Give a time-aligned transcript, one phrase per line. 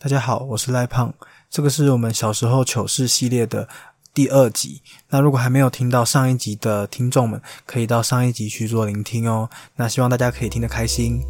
[0.00, 1.12] 大家好，我是赖胖，
[1.50, 3.68] 这个是我们小时候糗事系列的
[4.14, 4.80] 第二集。
[5.08, 9.50] 那如果还没有听到上一集的听众们，可以到上一集去做聆听哦。
[9.74, 11.20] 那希望大家可以听得开心。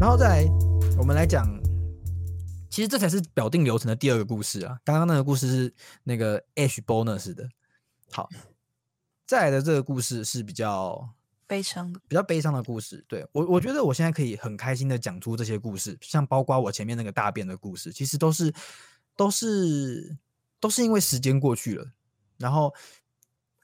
[0.00, 0.44] 然后再来，
[0.96, 1.46] 我们来讲，
[2.70, 4.78] 其实这才是表定流程的第二个故事啊。
[4.86, 7.46] 刚刚那个故事是那个 H bonus 的，
[8.10, 8.26] 好。
[9.26, 11.10] 再来的这个故事是比较
[11.46, 13.04] 悲伤的，比较悲伤的故事。
[13.08, 18.54] 对我，我觉得我现在可以很开心的讲出这些故事，像包括我前面那个大便的故事，其实都是
[19.16, 20.16] 都是
[20.60, 21.90] 都是因为时间过去了，
[22.38, 22.72] 然后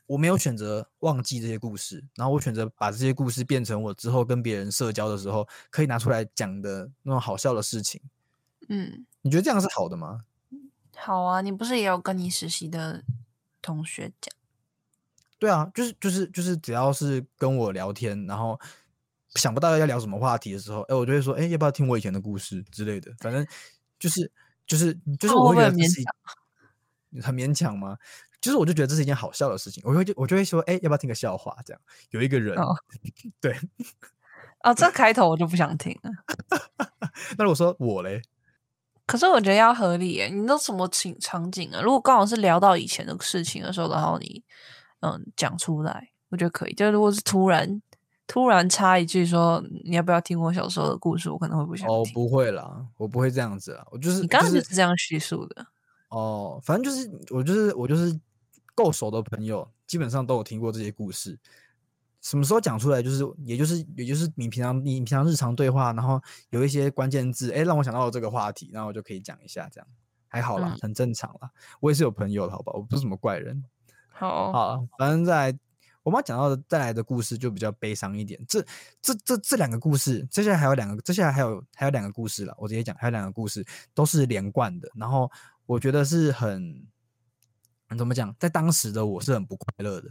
[0.06, 8.00] 我没有选择忘记这些故事，然后我选择把这些故事变成我之后跟别人社交的时候可以拿出来讲的那种好笑的事情。
[8.68, 10.24] 嗯，你觉得这样是好的吗？
[10.96, 13.04] 好啊，你不是也有跟你实习的
[13.60, 14.34] 同学讲？
[15.42, 18.56] 对啊，就是就是就是，只要是跟我聊天，然后
[19.34, 23.12] 想不到要聊什么话题的时候，哎，我就会说，哎，要不要听我以前的故事之类的？
[23.18, 23.44] 反正
[23.98, 24.30] 就是
[24.68, 26.00] 就是就是，我会觉得这是
[27.26, 27.98] 很勉强吗？
[28.40, 31.56] 就是我就觉得这是一件好笑的事情，我会就我就会说，哎，要不要听个笑话？
[31.66, 32.56] 这样有一个人，
[33.42, 33.58] 对，
[34.62, 36.10] 啊，这开头我就不想听了。
[37.36, 38.22] 那如果说我嘞，
[39.06, 40.28] 可是我觉得要合理耶。
[40.28, 41.80] 你都什么情场景啊？
[41.82, 44.44] 如果刚好是聊到以前的事情的时候，然后你。
[45.02, 46.74] 嗯，讲出来，我觉得可以。
[46.74, 47.82] 就如果是突然
[48.26, 51.92] 突然插一句说你要不要听我小时候的故事，我可能会不。
[51.92, 55.66] 哦，不会啦，我不会这样子啊，我就是你刚刚就是这样叙述的。
[56.08, 58.18] 哦，反正就是我就是我就是
[58.74, 61.38] 够熟的朋友，基本上都有听过这些故事。
[62.20, 69.86] 什么时候讲出来，就是也就是也就是你平常你平常日常对话，然后有一些关键字，哎，让我想到了这个话题，然后我就可以讲一下，这样
[70.28, 71.50] 还好啦，很正常啦。
[71.80, 73.64] 我也是有朋友的，好吧，我不是什么怪人。
[74.22, 75.52] 好，好，反正在
[76.04, 78.40] 我们要讲到的带来的故事就比较悲伤一点。
[78.46, 78.64] 这、
[79.00, 82.54] 这、这这两个故事，接下来还有两个，接下来还有还有两个故事了。
[82.56, 84.88] 我直接讲，还有两个故事都是连贯的。
[84.94, 85.28] 然后
[85.66, 86.86] 我觉得是很
[87.98, 90.08] 怎么讲，在当时的我是很不快乐的。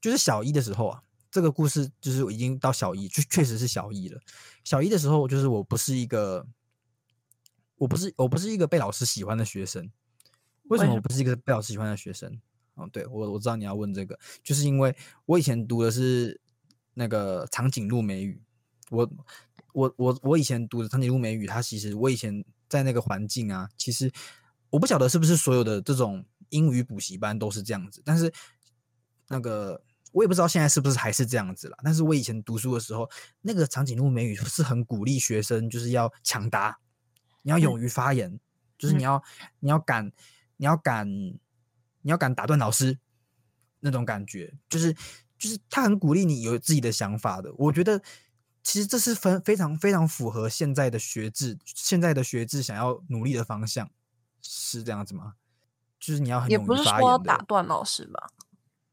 [0.00, 1.00] 就是小一的时候啊，
[1.30, 4.20] 这个故事就是已经到小一，就确实是小一了。
[4.64, 6.44] 小一的时候，就是我不是一个，
[7.76, 9.88] 我不是我不是一个被老师喜欢的学生。
[10.64, 12.40] 为什么我不是一个被老师喜欢的学生？
[12.78, 14.94] 哦，对我我知道你要问这个，就是因为
[15.26, 16.40] 我以前读的是
[16.94, 18.40] 那个长颈鹿美语，
[18.90, 19.10] 我
[19.72, 24.12] 我我我以前读的长颈鹿美语，它其实我以前在那个环境啊，其实
[24.70, 28.32] 我不晓得是不是所有的这种英语补习班都是这样子，但是
[29.26, 31.76] 那个我也不知道现在是不是还是这样子了。
[31.82, 33.10] 但是我以前读书的时候，
[33.42, 36.78] 那个长颈鹿美语是很鼓励学生就是要抢答，
[37.42, 38.38] 你要勇于发言，
[38.78, 39.20] 就是你要
[39.58, 40.12] 你要敢
[40.56, 41.08] 你要敢。
[42.08, 42.98] 你要敢打断老师，
[43.80, 44.94] 那种感觉就是
[45.36, 47.52] 就是他很鼓励你有自己的想法的。
[47.58, 48.00] 我觉得
[48.62, 53.90] 其实这是非非常非常符合现在的学制，现在的学制想要努力的方向
[54.40, 55.34] 是这样子吗？
[56.00, 58.30] 就是你要很也不是说打断老师吧，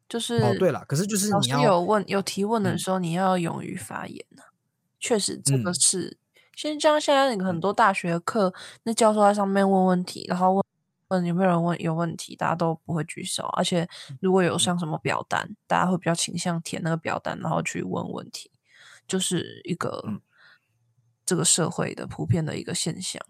[0.09, 4.43] 就是哦对了，可是就是你要有问有提问的时候，你要勇于发言呢。
[4.99, 6.17] 确实这个是，
[6.53, 10.64] 现像现在很多大学课，那教授在上面问问题，然后问。
[11.15, 13.43] 问有没有人问有问题，大家都不会举手。
[13.57, 13.87] 而且
[14.21, 18.51] 如果有像什么表单，大家会比较倾向填那个表单，然后去问问题，
[19.07, 20.03] 就是一个
[21.25, 23.21] 这个社会的普遍的一个现象。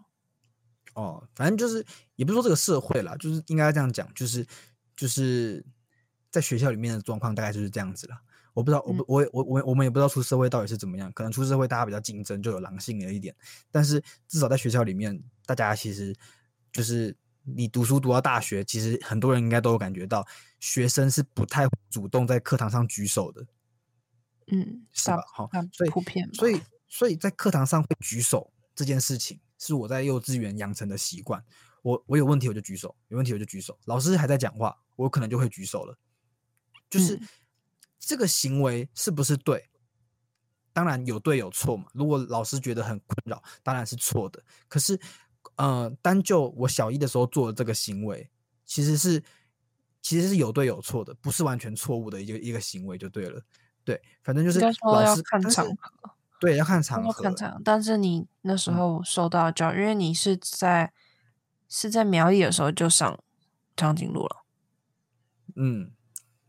[0.94, 1.84] 哦，反正就是
[2.16, 4.46] 也不是说这个社会啦，就是应该这样讲，就是
[4.96, 5.64] 就是
[6.30, 8.16] 在学校里面的状况大概就是这样子了。
[8.54, 13.34] 我不知道，我我我我我们也不知道出社会到底是怎么样，可能出社会大家比较竞争，就有狼性了一点。
[13.70, 16.16] 但是至少在学校里面，大家其实
[16.72, 17.16] 就是。
[17.48, 20.26] 你读书读到大学，其实很多人应该都有感觉到，
[20.58, 23.46] 学生是不太主动在课堂上举手的，
[24.48, 25.22] 嗯，是吧？
[25.32, 31.44] 好，所以普遍，所以所以在课堂上会举手这件事情，是我在幼稚园养成的习惯。
[31.82, 33.78] 我我有问题我就举手，有问题我就举手。
[33.84, 35.96] 老师还在讲话，我可能就会举手了。
[36.90, 37.20] 就是
[38.00, 39.70] 这个行为是不是对？
[40.72, 41.86] 当然有对有错嘛。
[41.94, 44.42] 如果老师觉得很困扰，当然是错的。
[44.66, 44.98] 可是。
[45.56, 48.30] 呃，单就我小一的时候做的这个行为，
[48.64, 49.22] 其实是
[50.02, 53.42] 其实是有对有错的，不是完全错误的一个一个行为就对了。
[53.84, 56.10] 对，反正就是老师看场合，
[56.40, 57.22] 对，要看场合。
[57.22, 60.92] 看场合，但是你那时候受到教育，因为你是在
[61.68, 63.18] 是在苗栗的时候就上
[63.76, 64.44] 长颈鹿了。
[65.54, 65.92] 嗯，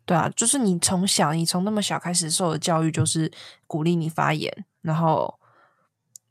[0.05, 3.31] 对啊，就是你从小，你从那么小开始受的教育，就是
[3.67, 5.39] 鼓励你发言，然后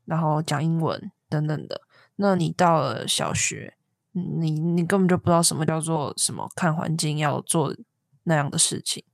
[0.05, 1.85] 然后讲英文等等的。
[2.16, 3.76] 那你到了小学，
[4.12, 7.76] 你你根本就不知道什么叫做什么看环境要做
[8.24, 9.04] 那样的事情，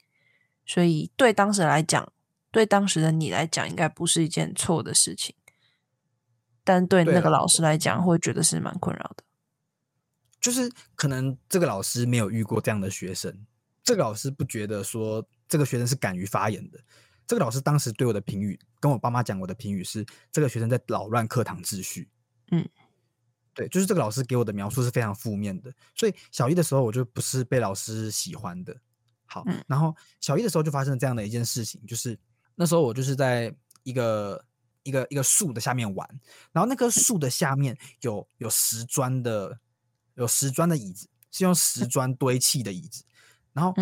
[0.64, 2.12] 所以对当时来讲，
[2.50, 5.34] 对当时的你来讲，应该不是一件错的事情。
[6.64, 9.24] 但对那个老师来讲，会觉得是蛮困扰的。
[10.40, 13.46] 就是可能这个老师没有遇过这样的学生，
[13.82, 16.78] 这个老师不觉得说这个学生是敢于发言的。
[17.26, 22.08] 这个老师当时对我的评语，跟我爸妈讲我的评语是：这个学生在扰乱课堂秩序。
[22.50, 22.68] 嗯，
[23.54, 25.72] 对，就是这个老师给我的描述是非常负面的。
[25.94, 28.76] 所以小一的时候，我就不是被老师喜欢的。
[29.26, 32.18] 好，然后小一的时候就发生了这样的一件事情，就是
[32.54, 34.44] 那时候我就是在一个
[34.82, 36.08] 一个一个树的下面玩，
[36.52, 39.58] 然后那棵树的下面有有石砖的
[40.14, 43.04] 有石砖的椅子，是用石砖堆砌的椅子。
[43.54, 43.72] 然后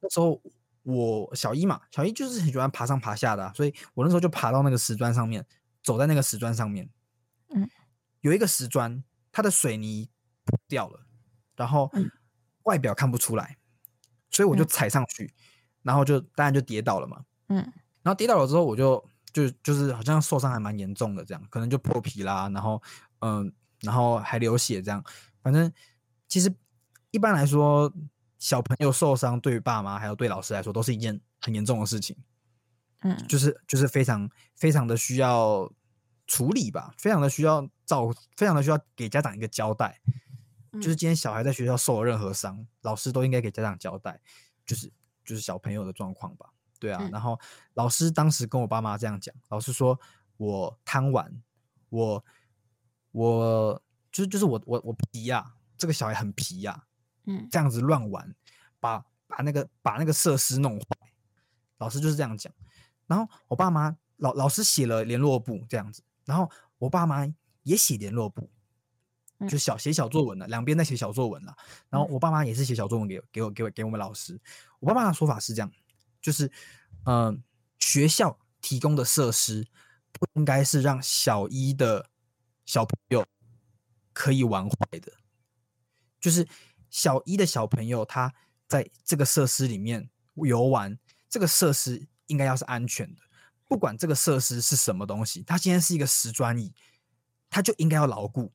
[0.00, 0.40] 那时候
[0.82, 5.44] 我小一嘛，小一就是很喜欢爬上爬下的，所以我那时候就爬到那个石砖上面，
[5.82, 6.88] 走在那个石砖上面。
[7.50, 7.68] 嗯，
[8.22, 9.04] 有一个石砖，
[9.34, 10.08] 它的水泥
[10.68, 11.04] 掉了，
[11.56, 11.90] 然后
[12.62, 13.58] 外表看不出来。
[14.30, 15.34] 所以我就踩上去，
[15.82, 17.24] 然后就当然就跌倒了嘛。
[17.48, 17.56] 嗯，
[18.02, 22.82] 然后跌倒了之后，我就就就是好像受伤还蛮严重的，这样可能就破皮啦，然后
[23.20, 25.04] 嗯，然后还流血这样。
[25.42, 25.72] 反正
[26.26, 26.52] 其实
[27.10, 27.92] 一般来说，
[28.38, 32.16] 小朋友受伤对于爸妈还有对老师来说都是一件很严重的事情。
[33.02, 35.70] 嗯，就是就是非常非常的需要
[36.26, 40.00] 处理吧，非常的需要照，非常的需要给家长一个交代。
[40.72, 44.20] 就是今天小孩在学校受了任何伤，老师都应该给家长交代，
[44.66, 44.90] 就是
[45.24, 46.50] 就是小朋友的状况吧，
[46.80, 47.08] 对啊。
[47.12, 47.38] 然后
[47.74, 50.00] 老师当时跟我爸妈这样讲，老师说
[50.36, 51.40] 我贪玩，
[51.90, 52.24] 我
[53.12, 53.80] 我
[54.10, 56.86] 就是就是我我我皮呀，这个小孩很皮呀，
[57.26, 58.34] 嗯，这样子乱玩，
[58.80, 60.86] 把把那个把那个设施弄坏，
[61.78, 62.52] 老师就是这样讲。
[63.06, 67.26] 然后我爸妈老老师写了联络簿这样子，然后我爸妈
[67.62, 68.50] 也写联络簿。
[69.48, 71.54] 就小写小作文了，两边在写小作文了。
[71.90, 74.40] 然后我爸妈也是写小作文给给我给我给我们老师。
[74.78, 75.70] 我爸妈的说法是这样，
[76.22, 76.50] 就是
[77.04, 77.42] 嗯，
[77.78, 79.66] 学校提供的设施
[80.12, 82.08] 不应该是让小一的
[82.64, 83.26] 小朋友
[84.12, 85.12] 可以玩坏的。
[86.20, 86.46] 就是
[86.88, 88.32] 小一的小朋友他
[88.66, 90.96] 在这个设施里面游玩，
[91.28, 93.20] 这个设施应该要是安全的。
[93.74, 96.72] 不管这个设施是什么东西，它今天是一个石砖椅，
[97.50, 98.52] 它就应该要牢固。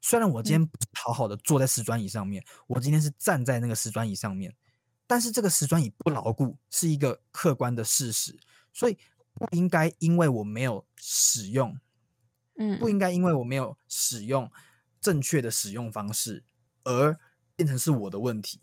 [0.00, 4.56] 虽然我今天好好的坐在石砖椅上面，我今天是站在那个石砖椅上面，
[5.06, 8.40] 但是这个石砖椅不牢固是一个客观的事实，
[8.72, 8.96] 所以
[9.34, 11.78] 不应该因为我没有使用，
[12.56, 14.50] 嗯，不应该因为我没有使用
[15.02, 16.42] 正确的使用方式
[16.84, 17.14] 而
[17.56, 18.62] 变成是我的问题，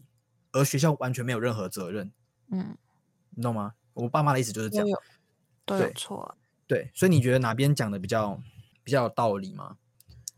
[0.53, 2.12] 而学校完全没有任何责任，
[2.50, 2.75] 嗯，
[3.30, 3.75] 你懂吗？
[3.94, 4.88] 我爸妈的意思就是这样，
[5.68, 6.36] 都有错，
[6.66, 8.42] 对，所以你觉得哪边讲的比较
[8.84, 9.78] 比较有道理吗？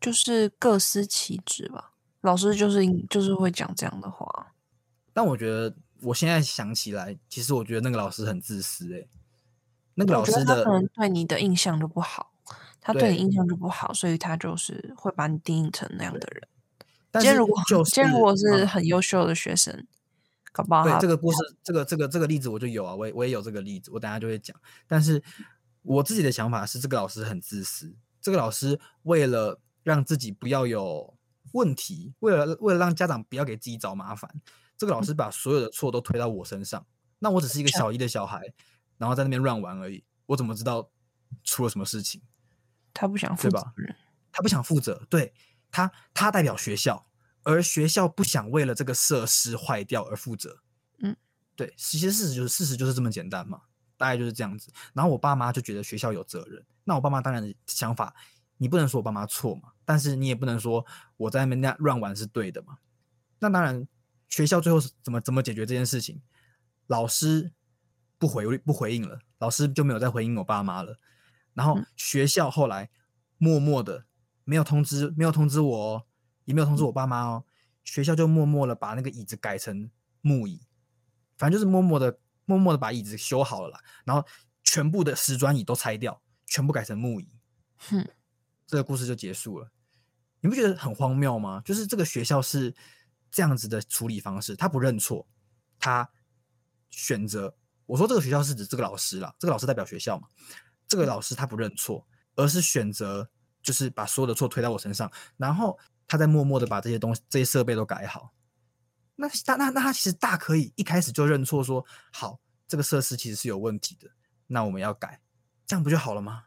[0.01, 1.91] 就是各司其职吧，
[2.21, 4.53] 老师就是就是会讲这样的话。
[5.13, 9.07] 但我觉得我现在想起来，其实我觉得那个老师很自私诶。
[9.95, 12.31] 那个老师的可能对你的印象就不好，
[12.81, 16.47] 他对你印象就不好，所以他就是会把你定义成那样的人。
[17.13, 19.85] 今天如果今天如果是很优秀的学生，
[20.61, 24.55] 搞不好对这个故事，这个这个这个例子我就有啊，我我也有这个例子，我等下就会讲。
[24.87, 25.21] 但是
[25.81, 29.59] 我自己的想法是，这个老师很自私，这个老师为了。
[29.81, 31.17] 让自己不要有
[31.53, 34.29] 问题，为了为了让家长不要给自己找麻烦，
[34.77, 36.85] 这个老师把所有的错都推到我身上。
[37.19, 38.41] 那我只是一个小一的小孩，
[38.97, 40.91] 然后在那边乱玩而已，我怎么知道
[41.45, 42.21] 出了什么事情？
[42.93, 43.73] 他不想负责，
[44.33, 45.33] 他不想负责，对
[45.71, 47.08] 他，他代表学校，
[47.43, 50.61] 而学校不想为了这个设施坏掉而负责。
[50.99, 51.15] 嗯，
[51.55, 53.61] 对，其实事实就是事实就是这么简单嘛，
[53.97, 54.71] 大概就是这样子。
[54.93, 58.15] 然后我爸妈就觉得学校有责任，那我爸妈当然想法。
[58.61, 62.79] 你不能说我爸妈错嘛，但是你也不能说我在那边那乱玩是对的嘛。
[63.39, 63.87] 那当然，
[64.27, 66.21] 学校最后是怎么怎么解决这件事情？
[66.87, 67.53] 老师
[68.17, 70.99] 不回不回应了，老师就没有再回应我爸妈了。
[71.53, 72.89] 然后学校后来
[73.37, 74.03] 默默的
[74.43, 76.05] 没有通知，没有通知我，
[76.49, 77.45] 也没有通知我爸妈哦。
[77.83, 79.91] 学校就默默的把那个椅子改成
[80.21, 80.59] 木椅，
[81.37, 83.79] 反正就是默默的默默的把椅子修好了啦。
[84.03, 84.27] 然后
[84.63, 87.29] 全部的石砖椅都拆掉，全部改成木椅。
[87.77, 88.03] 哼。
[88.65, 89.71] 这个故事就结束了，
[90.41, 91.59] 你不觉得很荒谬吗？
[91.65, 92.75] 就是这个学校是
[93.31, 95.27] 这样子的处理方式，他不认错，
[95.79, 96.07] 他
[96.91, 97.55] 选择
[97.87, 100.27] 我说这个学校是指这个老师啦，这个老师代表学校嘛，
[100.87, 103.27] 这个老师他不认错，而是选择
[103.63, 105.79] 就是把所有的错推到我身上，然后
[106.09, 108.33] 他在默默的把这些东西、这些设备都改好。
[109.15, 114.09] 那那那那他其实大可以一开始就认错，说好这个设施其实是有问题的，
[114.47, 115.21] 那我们要改，
[115.67, 116.45] 这样不就好了吗？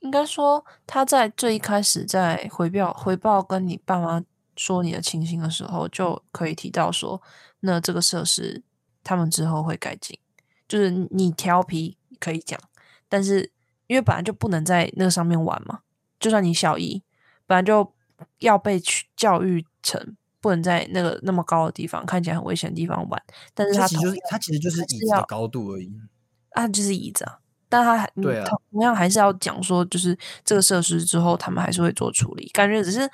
[0.00, 4.22] 应该说，他在最一开始在回报回报跟你爸妈
[4.56, 7.20] 说你的情形的时候，就可以提到说，
[7.60, 8.62] 那这个设施
[9.02, 10.16] 他们之后会改进。
[10.68, 12.60] 就是你调皮可以讲，
[13.08, 13.50] 但是
[13.86, 15.80] 因为本来就不能在那个上面玩嘛，
[16.20, 17.02] 就算你小一，
[17.46, 17.94] 本来就
[18.38, 23.22] 要被去教育成不能在那个那么高的地方，看起来很危险的地方玩。
[23.54, 25.92] 但是他其实就是他其实就是椅子的高度而已，
[26.52, 27.38] 啊，就是椅子啊。
[27.68, 33.10] 但他还对啊，同样还是要讲说，就是这个设施之后，他们还是会做处理，感觉只是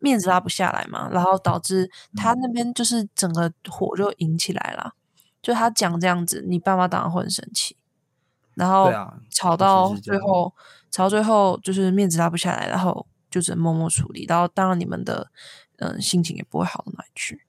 [0.00, 4.94] 面子拉不下来嘛，然后导致他那边就是整个火就引起来了。
[5.40, 7.76] 就他讲这样子，你爸妈当然会很生气，
[8.54, 8.92] 然后
[9.30, 10.52] 吵到最后，
[10.90, 15.32] 吵到最后就是面子拉不下来，然后就只能默默处理，然后当然你们的
[15.78, 17.42] 嗯心情也不会好到哪里去。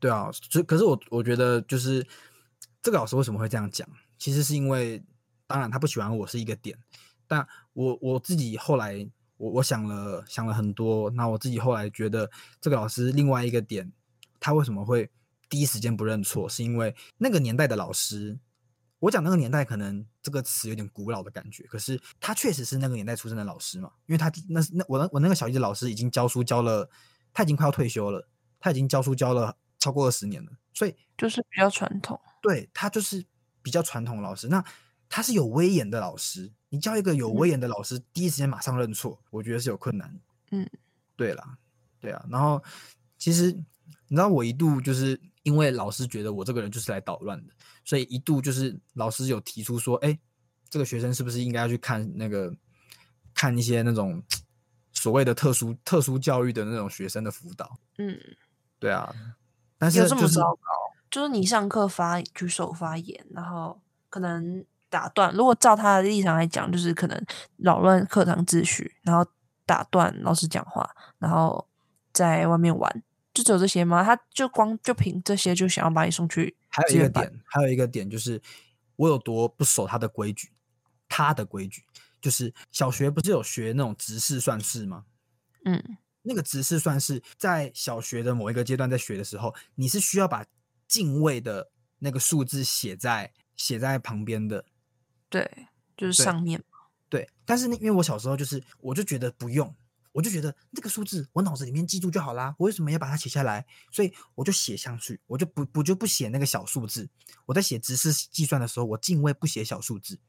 [0.00, 2.06] 对啊，所可是我我觉得就是
[2.80, 5.02] 这个老师为什么会这样讲，其实是因为。
[5.44, 6.74] 当然，他不喜欢我是一个点，
[7.28, 9.06] 但我我自己后来，
[9.36, 13.92] 我我想了想了很多，那我自己后来觉得这个老师另外一个点，
[14.40, 15.10] 他为什么会
[15.50, 18.38] 第一时间不认错，是因为那个年代的老师，
[19.02, 26.88] 我讲那个年代可能这个词有点古老的感觉，可是他确实是那个年代出生的老师嘛，因为他那那我我那个小一的老师已经教书教了，
[27.32, 28.28] 他已经快要退休了，
[28.60, 33.24] 他已经教书教了超过二十年了，所以就是比较传统，对他就是
[33.60, 34.64] 比较传统老师那。
[35.14, 40.18] 他是有威严的老师，你教一个有威严的老师第一时间马上认错，我觉得是有困难。
[40.52, 40.66] 嗯，
[41.16, 41.58] 对啦，
[42.00, 42.24] 对啊。
[42.30, 42.64] 然后
[43.18, 47.52] 其实你知道，我一度就是因为老师觉得我这个人就是来捣乱的，
[47.84, 50.18] 所以一度就是老师有提出说，哎，
[50.68, 52.54] 这个学生是不是应该要去看那个
[53.34, 54.22] 看一些那种
[54.92, 57.78] 所谓的特殊特殊教育的那种学生的辅导？
[57.98, 58.18] 嗯，
[58.78, 59.14] 对啊。
[59.78, 60.60] 但是这么糟糕，
[61.10, 64.64] 就是你上课发举手发言，然后可能。
[64.92, 67.18] 打断，如果照他的立场来讲，就是可能
[67.56, 69.26] 扰乱课堂秩序，然后
[69.64, 70.86] 打断老师讲话，
[71.18, 71.66] 然后
[72.12, 74.04] 在外面玩，就只有这些吗？
[74.04, 76.58] 他就光就凭这些就想要把你送去？
[76.72, 78.40] 还有一个点，还有一个点就是
[78.96, 80.50] 我有多不守他的规矩，
[81.08, 81.84] 他的规矩
[82.20, 85.04] 就是小学不是有学那种直式算式吗？
[85.64, 90.44] 嗯，那个直式算式在小学的某一个阶段在学的时候，你是需要把
[90.88, 94.64] 进位的那个数字写在写在旁边的。
[95.28, 96.62] 对，就是上面
[97.08, 99.74] 对，但是那因为我小时候就是，我就觉得不用，
[100.12, 103.66] 我就觉得这个数字我脑子里面记住就好啦，我为什么要把它写下来？
[103.90, 107.08] 所以我就写上去，我就不我就不写那个小数字。
[107.46, 110.20] 我在写直式计算的时候，我进位不写小数字。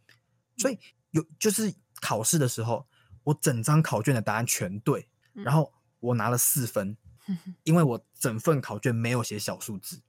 [0.57, 0.79] 所以
[1.11, 2.87] 有就是考试的时候，
[3.23, 6.97] 我整张考卷的答案全对，然后我拿了四分，
[7.63, 10.01] 因为我整份考卷没有写小数字。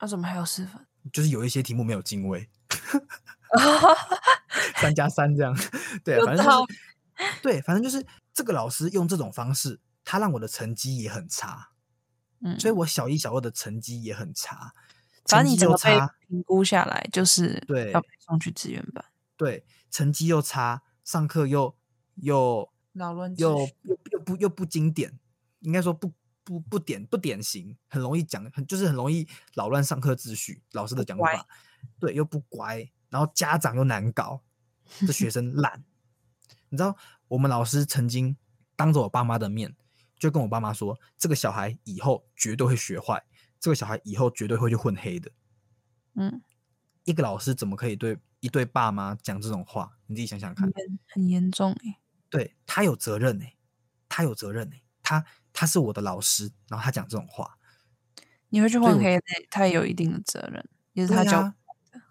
[0.00, 0.86] 那怎么还有四分？
[1.12, 2.48] 就是有一些题目没有进位。
[4.80, 5.54] 三加三这样，
[6.04, 6.58] 对，反正就是
[7.42, 8.04] 对，反正就是
[8.40, 11.72] 这个老师用这种方式，他让我的成绩也很差，
[12.40, 14.72] 嗯，所以我小一、小二的成绩也很差，
[15.26, 19.04] 反正你怎么被评估下来，就是对要送去资源班，
[19.36, 21.76] 对，成绩又差，上课又
[22.14, 25.18] 又扰乱，又又又不又不经典，
[25.58, 26.10] 应该说不
[26.42, 31.46] 不不典不典型，很容易讲，很就是很容易扰乱上课秩序，老师的讲法。
[31.98, 34.42] 对，又不乖，然后家长又难搞，
[35.06, 35.84] 这学生懒。
[36.70, 36.96] 你知道，
[37.30, 38.36] 我们老师曾经
[38.74, 39.76] 当着我爸妈的面，
[40.18, 43.22] 就跟我爸妈说：“这个小孩以后绝对会学坏，
[43.60, 45.30] 这个小孩以后绝对会去混黑的。”
[46.16, 46.42] 嗯，
[47.04, 49.96] 一个老师怎么可以对一对爸妈讲这种话？
[50.06, 50.68] 你自己想想看，
[51.06, 52.00] 很严重哎。
[52.28, 53.54] 对他有责任哎，
[54.08, 57.56] 他有责任哎，他他是我的老师，然后他讲这种话，
[58.48, 61.54] 你会去混黑的，他也有一定的责任，也是他教。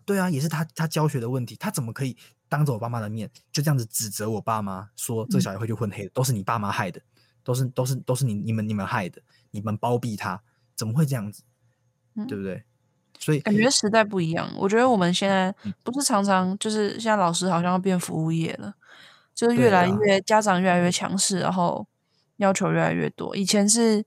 [0.05, 2.17] 对啊，也是他他教学的问题，他怎么可以
[2.49, 6.99] 当着我爸妈的面就这样子指责我爸妈，说这小孩会去混黑，都是你爸妈害的，
[7.43, 10.41] 都是都是都是你你们你们害的，你们包庇他，
[10.75, 11.43] 怎么会这样子？
[12.27, 12.63] 对不对？
[13.19, 14.51] 所以感觉时代不一样。
[14.57, 15.53] 我觉得我们现在
[15.83, 18.73] 不是常常就是现在老师好像要变服务业了，
[19.33, 21.87] 就是越来越家长越来越强势，然后
[22.37, 23.35] 要求越来越多。
[23.35, 24.03] 以前是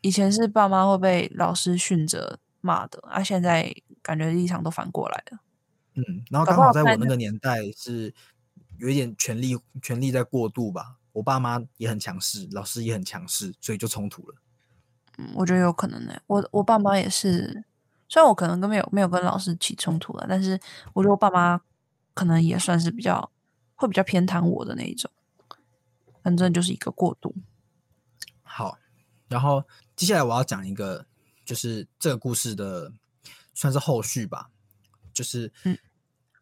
[0.00, 3.74] 以前是爸妈会被老师训着骂的，啊，现在。
[4.02, 5.38] 感觉立场都反过来了，
[5.94, 8.14] 嗯，然后刚好在我那个年代是
[8.78, 14.36] 有一点权力权力在过度吧，我爸妈也很强势，老师也很强势，所以就冲突了。
[15.18, 16.18] 嗯，我觉得有可能呢。
[16.26, 17.64] 我我爸妈也是，
[18.08, 20.58] 虽然我可能跟没有没有跟老师起冲突了，但是
[20.94, 21.60] 我觉得我爸妈
[22.14, 23.30] 可能也算是比较
[23.74, 25.10] 会比较偏袒我的那一种，
[26.22, 27.34] 反正就是一个过渡。
[28.42, 28.78] 好，
[29.28, 31.04] 然后接下来我要讲一个，
[31.44, 32.92] 就是这个故事的。
[33.54, 34.48] 算是后续吧，
[35.12, 35.52] 就是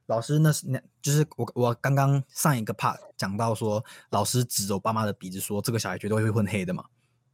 [0.06, 6.84] 老师那是那，就是我我刚刚上一个 part 讲到说，老师指着我爸妈的鼻子说，这个小孩绝对会混黑的嘛。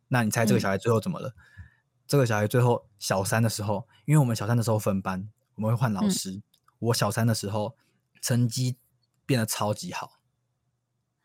[0.09, 1.35] 那你猜这个小孩最后怎么了？
[2.07, 6.41] 这个小孩最后小三的时候，因为我们小三的时候分班，我们会换老师，
[6.79, 7.77] 我小三的时候
[8.21, 8.77] 成绩
[9.25, 10.21] 变得超级好，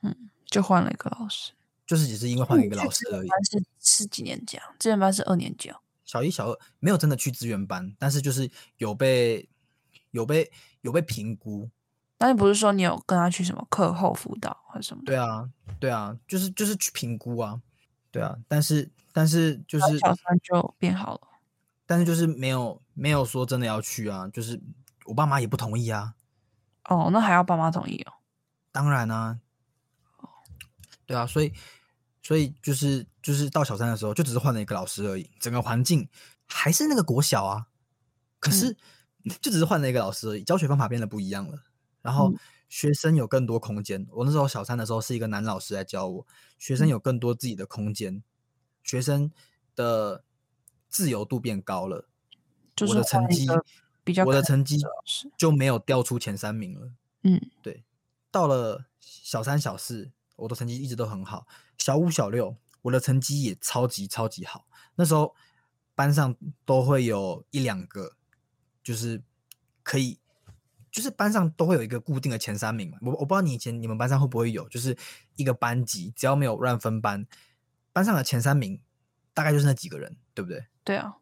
[0.02, 1.52] 嗯，就换了一个老师，
[1.86, 3.28] 就是只是因为换了一个老师而已。
[3.52, 4.74] 是是几年级啊？
[4.80, 5.82] 资源班是二年级哦。
[6.04, 9.48] 小一、小二没有真的去资源班，但是就是有被
[10.12, 10.52] 有被
[10.82, 11.70] 有被评估。
[12.20, 15.02] 那你不是说你有跟他去什么课后辅导还是什么？
[15.06, 15.50] 对啊，
[15.80, 17.60] 对啊，就是就是去评估啊，
[18.12, 21.22] 对啊，但是但是就是小三就变好了，
[21.88, 24.62] 但是就是没有没有说真的要去啊，就是
[25.06, 26.14] 我爸妈也不同意啊。
[26.86, 28.14] 哦，那还要爸妈同意哦？
[28.72, 29.40] 当然啊，
[31.08, 31.52] 对啊，所以
[32.22, 36.08] 所以就是就是到小三的时候，就只是换了一个老师而已，整个环境
[36.46, 37.66] 还是那个国小啊，
[38.40, 38.78] 可是
[39.42, 41.64] 就只是换了一个老师而已，教学方法变得不一样了。
[42.02, 42.34] 然后
[42.68, 44.08] 学生有更多空间。
[44.12, 48.24] 我那时候小三的时候是一个男老师来教我，学生有更多自己的空间，
[48.84, 49.32] 学生
[49.76, 50.24] 的
[50.90, 52.08] 自由度变高了。
[52.88, 53.46] 我的成绩
[54.04, 54.78] 比较，我的成绩
[55.38, 56.92] 就没有掉出前三名了。
[57.22, 57.84] 嗯，对。
[58.32, 61.46] 到了小三、小四，我的成绩一直都很好。
[61.78, 64.66] 小五、小六，我的成绩也超级超级好。
[64.96, 65.36] 那时候
[65.94, 66.36] 班上
[66.66, 68.16] 都会有一两个，
[68.84, 69.22] 就是
[69.84, 70.20] 可以。
[70.92, 74.98] 就是班上都会有一个固定的前三名嘛，我我不知道你以前你们班上会不会有，就是
[75.38, 77.26] 一个班级只要没有乱分班，
[77.94, 78.82] 班上的前三名
[79.34, 80.66] 大概就是那几个人，对不对？
[80.84, 81.16] 对啊，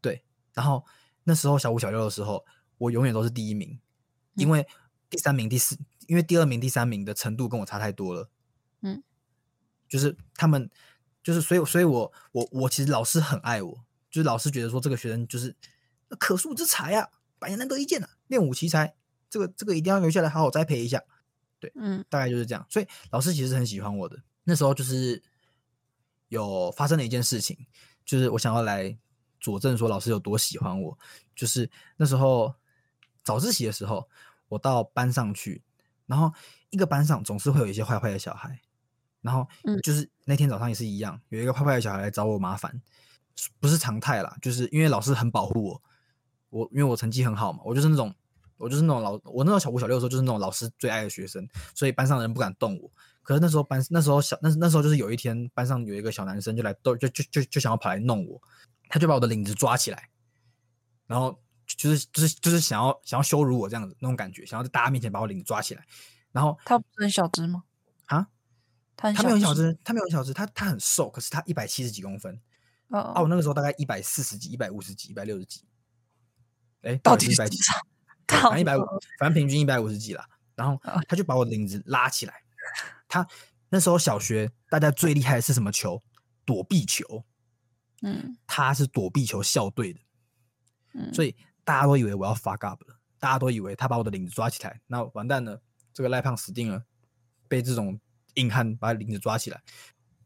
[0.00, 0.24] 对。
[0.54, 0.82] 然后
[1.24, 2.46] 那时候小五小六的时候，
[2.78, 3.78] 我永远都是第一名，
[4.32, 4.66] 因为
[5.10, 8.30] 第三名、第四，因为第二名、第三名的程度跟我差太多了。
[8.80, 9.02] 嗯，
[9.86, 10.70] 就是他们，
[11.22, 15.54] 就是所以，所以我我我其实老师很爱我，就是老师觉得说这个学生就是
[16.18, 17.08] 可塑之才啊。
[17.38, 18.08] 百年难得一见啊！
[18.28, 18.94] 练武奇才，
[19.28, 21.02] 这个这个一定要留下来好好栽培一下。
[21.60, 22.66] 对，嗯，大概就是这样。
[22.70, 24.18] 所以老师其实很喜欢我的。
[24.44, 25.22] 那时候就是
[26.28, 27.66] 有发生了一件事情，
[28.06, 28.96] 就是我想要来
[29.38, 30.98] 佐证说老师有多喜欢我。
[31.34, 32.54] 就是那时候
[33.22, 34.08] 早自习的时候，
[34.48, 35.62] 我到班上去，
[36.06, 36.32] 然后
[36.70, 38.58] 一个班上总是会有一些坏坏的小孩，
[39.20, 39.46] 然后
[39.82, 42.80] 就是那天早上也是一样，有一个坏坏的小孩来找我麻烦，
[43.60, 45.82] 不是常态啦，就是因为老师很保护我。
[46.56, 48.14] 我因为我成绩很好嘛，我就是那种，
[48.56, 52.90] 我就是那种老，我那时候小五小六的时候就是那种老师最爱的学生，所以班上的人不敢动我。
[53.22, 58.40] 可是那时候班那时候小那那时候就是有一天班上有一个小男生就来逗，就就就就想要跑来弄我，
[58.88, 60.08] 他就把我的领子抓起来，
[61.06, 65.84] 然后就是就是就是想要想要羞辱我这样子那种感觉，想要在大家面前把我领子抓起来。
[66.32, 67.64] 然后他不是很小只吗？
[68.06, 68.28] 啊，
[68.96, 72.38] 他他没有很小只，他没有很小只，他他很瘦，可是他一百七十几公分。
[72.88, 75.62] 哦哦，我那个时候大概一百四十几、一百五十几、一百六十几。
[76.86, 77.58] 哎，到底一百几？
[78.28, 78.82] 反正一百五，
[79.18, 80.26] 反正平均一百五十几啦。
[80.54, 82.34] 然后他就把我的领子拉起来。
[83.08, 83.26] 他
[83.68, 86.02] 那时候小学，大家最厉害的是什么球？
[86.44, 87.24] 躲避球。
[88.02, 90.00] 嗯，他是躲避球校队的。
[90.94, 95.60] 嗯，所以大家都以为我要发 up 了，大家都以为他把我的领子抓起来，那完蛋了，
[95.92, 96.84] 这个赖胖死定了，
[97.48, 97.98] 被这种
[98.34, 99.62] 硬汉把领子抓起来。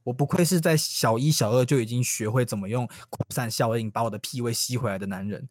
[0.04, 5.48] 我不愧是在小一、小二就已经学会怎么用扩散效应把我的屁味吸回来的男人。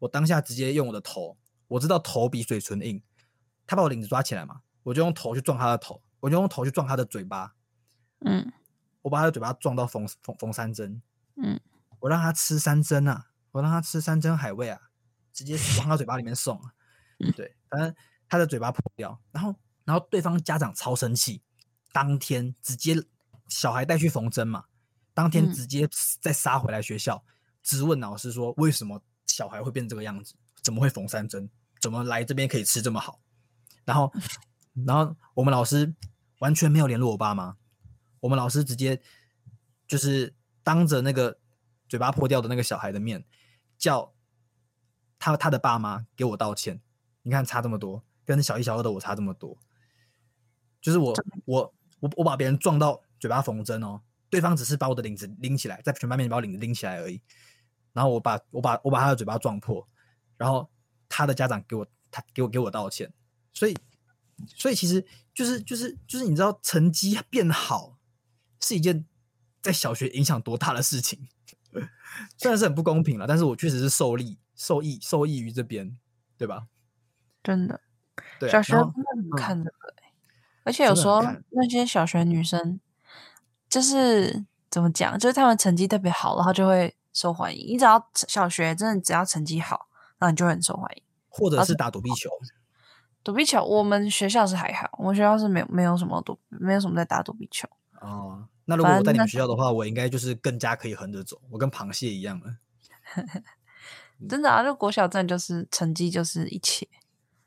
[0.00, 3.02] 我当下直接用我的头，我知道头比嘴唇硬，
[3.66, 7.54] 他把我领子抓起来嘛，我就用头去撞他的头，我就用头去撞他的嘴巴，
[8.20, 8.52] 嗯，
[9.02, 11.02] 我把他的嘴巴撞到缝缝缝三针，
[11.36, 11.60] 嗯，
[12.00, 14.90] 我让他吃三针啊，我让他吃三针海味啊，
[15.32, 16.72] 直接往他嘴巴里面送啊，
[17.36, 17.94] 对，反正
[18.28, 21.42] 他的嘴巴破掉，然后然后对方家长超生气，
[21.92, 22.96] 当天直接
[23.48, 24.64] 小孩带去缝针嘛，
[25.12, 25.86] 当天直接
[26.20, 27.22] 再杀回来学校，
[27.62, 29.02] 质问老师说为什么。
[29.30, 31.48] 小孩会变这个样子，怎么会缝三针？
[31.80, 33.20] 怎么来这边可以吃这么好？
[33.84, 34.12] 然后，
[34.86, 35.94] 然后我们老师
[36.40, 37.56] 完全没有联络我爸妈，
[38.20, 39.00] 我们老师直接
[39.86, 41.38] 就是当着那个
[41.88, 43.24] 嘴巴破掉的那个小孩的面，
[43.78, 44.12] 叫
[45.18, 46.82] 他他的爸妈给我道歉。
[47.22, 49.58] 你看差这么多，跟小一、小二的我差这么多，
[50.80, 51.14] 就是我
[51.46, 57.20] 我我我把别人撞到嘴巴缝针哦，对方只是把我的领子拎起来，在全班面前把我领子拎起来而已。
[57.92, 59.86] 然后我把我把我把他的嘴巴撞破，
[60.36, 60.70] 然后
[61.08, 63.12] 他的家长给我他给我给我道歉，
[63.52, 63.76] 所以
[64.46, 67.98] 所以其实就是就是就是你知道成绩变好
[68.60, 69.04] 是一件
[69.60, 71.28] 在小学影响多大的事情，
[72.38, 75.98] 虽然是很不公平了，但是我确实是受力受益受益于这边，
[76.38, 76.68] 对吧？
[77.42, 77.80] 真的，
[78.38, 79.94] 对小学真的很看这个，
[80.62, 82.78] 而且有时候那些小学女生
[83.68, 86.94] 就是怎么讲，就是她们成绩特别好，然后就会。
[87.12, 91.02] 受欢迎，你只要小学真的只要成绩好，那你就很受欢迎。
[91.28, 92.28] 或者是打躲避球，
[93.22, 97.68] 躲避球我们学校是还好，我们学校是没有没有什么躲，没有什么在打躲避球。
[98.00, 102.56] 哦，那如果我在你们学校的话，我应该就是更加可以横着走，我跟螃蟹一样了。
[104.28, 106.88] 真的啊，就国小站就是成绩就是一切。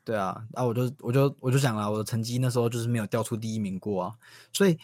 [0.02, 4.14] 对啊，啊，我就我就我就讲了，我的成绩那时候就是没有掉出第一名过啊，
[4.52, 4.78] 所以，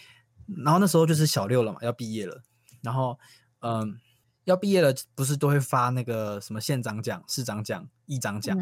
[0.65, 2.43] 然后那时候就是小六了嘛，要毕业了，
[2.81, 3.19] 然后，
[3.61, 3.99] 嗯，
[4.45, 8.57] 要毕业了，不是都会发那个什么县长奖、市长奖、议长奖，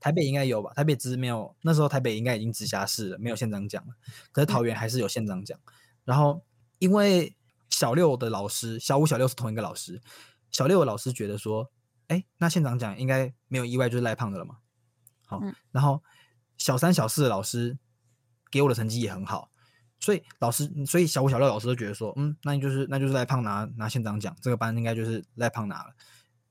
[0.00, 0.72] 台北应该有吧？
[0.74, 3.94] 台北只是没有，那时候台北应该已经直辖市了，没有县长奖了，
[4.32, 5.58] 可是桃园还是有县长奖。
[6.04, 6.44] 然后
[6.78, 7.34] 因为
[7.70, 10.00] 小六的老师，小五、小六是同一个老师，
[10.50, 11.70] 小六的老师觉得说，
[12.08, 14.58] 哎，那县长奖应该没有意外就是赖胖的了嘛。
[15.26, 15.40] 好，
[15.72, 16.02] 然后
[16.58, 17.78] 小三、小四的老师
[18.50, 19.50] 给我的成绩也很好，
[20.00, 25.94] 所以老师，所以小五、小六老师都觉得说，嗯，那你就是那就是赖胖拿拿县长奖，这个班应该就是赖胖拿了。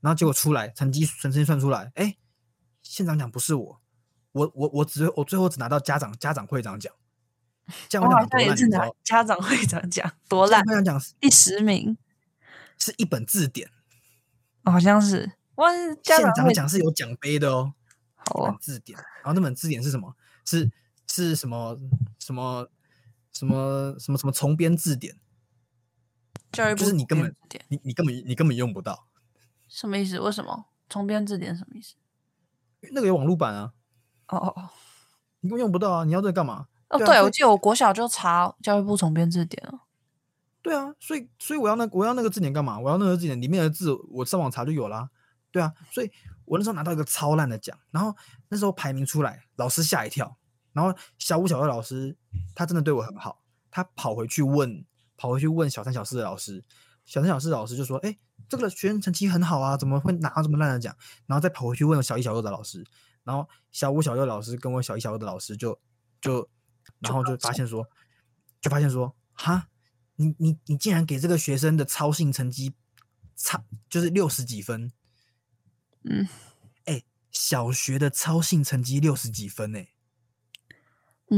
[0.01, 2.17] 然后结果出来成绩成绩算出来，哎，
[2.82, 3.82] 县长奖不是我，
[4.32, 6.93] 我我我只我最后只拿到家长家长会长奖，
[7.88, 10.63] 家长会长也是拿家长会长奖，多烂！
[10.63, 11.97] 会长奖第十名，
[12.77, 13.69] 是一本字典，
[14.65, 17.73] 好像是哇，县长奖是有奖杯的哦。
[18.34, 20.15] 本字典，然后那本字典是什么？
[20.45, 20.71] 是
[21.08, 21.77] 是什么
[22.19, 22.69] 什么
[23.34, 25.17] 什么什么什么重编字典？
[26.52, 27.36] 教育部就是你根本
[27.67, 29.08] 你你根本你根本用不到，
[29.67, 30.19] 什么意思？
[30.19, 31.96] 为什么重编字典什么意思？
[32.91, 33.74] 那个有网络版啊！
[34.28, 34.69] 哦哦哦，
[35.41, 36.04] 你根本用不到啊！
[36.06, 36.67] 你要这干嘛？
[36.89, 39.80] 哦，对，我记得我国小就查教育部重编字典了。
[40.62, 42.80] 对啊，所以所以我要那我要那个字典干嘛？
[42.80, 45.10] 我要那个字典里面的字，我上网查就有啦。
[45.52, 46.12] 对啊，所以。
[46.46, 48.13] 我那时候拿到一个超烂的奖，然后
[48.50, 50.38] 那时候排名出来，老师吓一跳。
[50.74, 52.17] 然后小五、小六老师
[52.56, 53.41] 他真的对我很好，
[53.72, 54.86] 他跑回去问，
[55.17, 56.63] 跑回去问小三、小四的老师。
[57.06, 58.17] 小三、小四老师就说：“哎，
[58.48, 60.96] 这个学生成绩很好啊，怎么会拿这么烂的奖？”
[61.28, 62.86] 然后再跑回去问小一、小二的老师。
[63.24, 65.80] 然后小五、小六老师跟我小一、小二的老师就
[66.22, 66.50] 就，
[67.00, 67.86] 然后就发现说，
[68.62, 69.67] 就发现说，哈，
[70.15, 72.74] 你你你竟然给这个学生的操性成绩
[73.36, 74.91] 差，就是六十几分。
[76.04, 76.28] 嗯，
[76.86, 79.92] 哎，小学的操性成绩六十几分哎，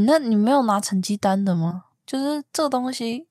[0.03, 1.85] 那你没有拿成绩单的吗？
[2.05, 3.27] 就是这个东西，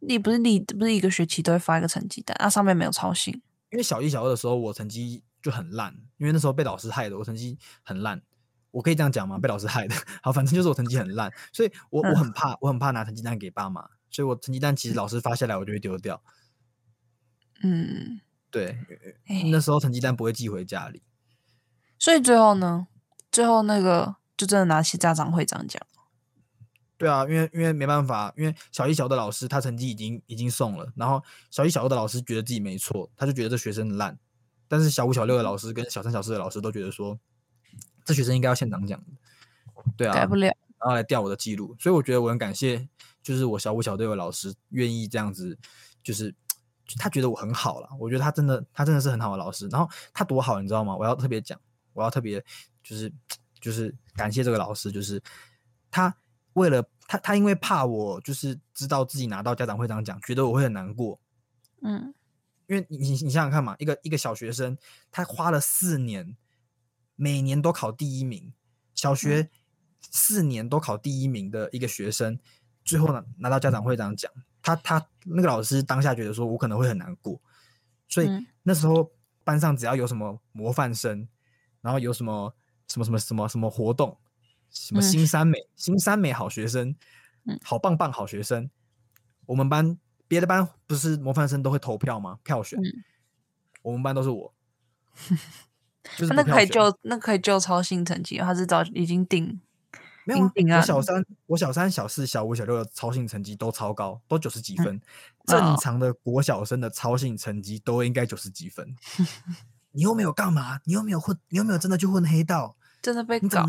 [0.00, 2.48] 你不是你不是一个学期都会发一个成绩单啊？
[2.48, 3.42] 上面没有抄信。
[3.70, 8.22] 因为小一、小二的时候我成绩就很烂，因为那时候被老师害的，我成绩很烂。
[8.70, 9.38] 我可以这样讲吗？
[9.38, 9.94] 被老师害的。
[10.22, 16.22] 好，反正就是我成绩很烂，所以我我很怕，我很怕拿成绩单给爸妈，所以我成绩单其实老师发下来我就会丢掉。
[17.62, 18.20] 嗯。
[18.50, 18.78] 对，
[19.52, 21.02] 那时候成绩单不会寄回家里，
[21.98, 22.86] 所以最后呢，
[23.30, 25.82] 最后那个就真的拿起家长会这样讲。
[26.96, 34.18] 对啊，因为因为没办法，因为小一、小的老师他成绩已经已经送了，然后小一、小二的老师觉得自己没错，他就觉得这学生烂，
[34.66, 37.18] 但是小五、小六的老师跟小三、小四的老师都觉得说，
[38.04, 38.98] 这学生应该要现场讲。
[39.96, 42.88] 对啊，改不了，然后来调我的记录，所以我觉得我很感谢，
[43.22, 45.58] 就是我小五、小六的老师愿意这样子，
[46.02, 46.34] 就是。
[46.98, 49.68] 他觉得我很好了，我觉得他真的，他真的是很好的老师。
[49.68, 50.96] 然后他多好，你知道吗？
[50.96, 51.60] 我要特别讲，
[51.92, 52.42] 我要特别
[52.82, 53.12] 就是
[53.60, 55.22] 就是感谢这个老师，就是
[55.90, 56.14] 他
[56.54, 61.20] 为了他，他因为怕我就是知道自己拿到家长会长奖，觉得我会很难过。
[61.82, 62.14] 嗯，
[62.66, 64.76] 因为你你你想想看嘛，一个一个小学生，
[65.10, 66.36] 他花了四年，
[67.16, 68.52] 每年都考第一名，
[68.94, 69.50] 小学
[70.10, 72.38] 四年都考第一名的一个学生，
[72.84, 74.30] 最后呢拿到家长会长奖。
[74.60, 77.40] 他他那个老师当下觉得说，我可能会很难过，
[78.08, 78.28] 所以
[78.64, 79.10] 那时候
[79.44, 81.26] 班上只要有什么模范生，
[81.80, 82.54] 然后有什么
[82.88, 84.18] 什么什么什么什么活动，
[84.70, 86.96] 什么新三美新三美好学生，
[87.62, 88.70] 好棒棒好学生，
[89.46, 92.38] 我们班别的班不是模范生都会投票吗？
[92.42, 92.78] 票选，
[93.82, 94.54] 我们班都是我，
[96.16, 99.60] 就是那可以就那可以就超新成绩，他是早已经定。
[100.24, 105.00] 没有，啊我小三、我小三、小四、小五、小六的超性成绩都超高，都九十几分。
[105.46, 108.94] 正常的国小生的超性成绩都应该九十几分。
[109.92, 110.80] 你又没有干嘛？
[110.84, 111.34] 你又没有混？
[111.48, 112.76] 你又没有真的去混黑道？
[113.08, 113.64] 真的被搞？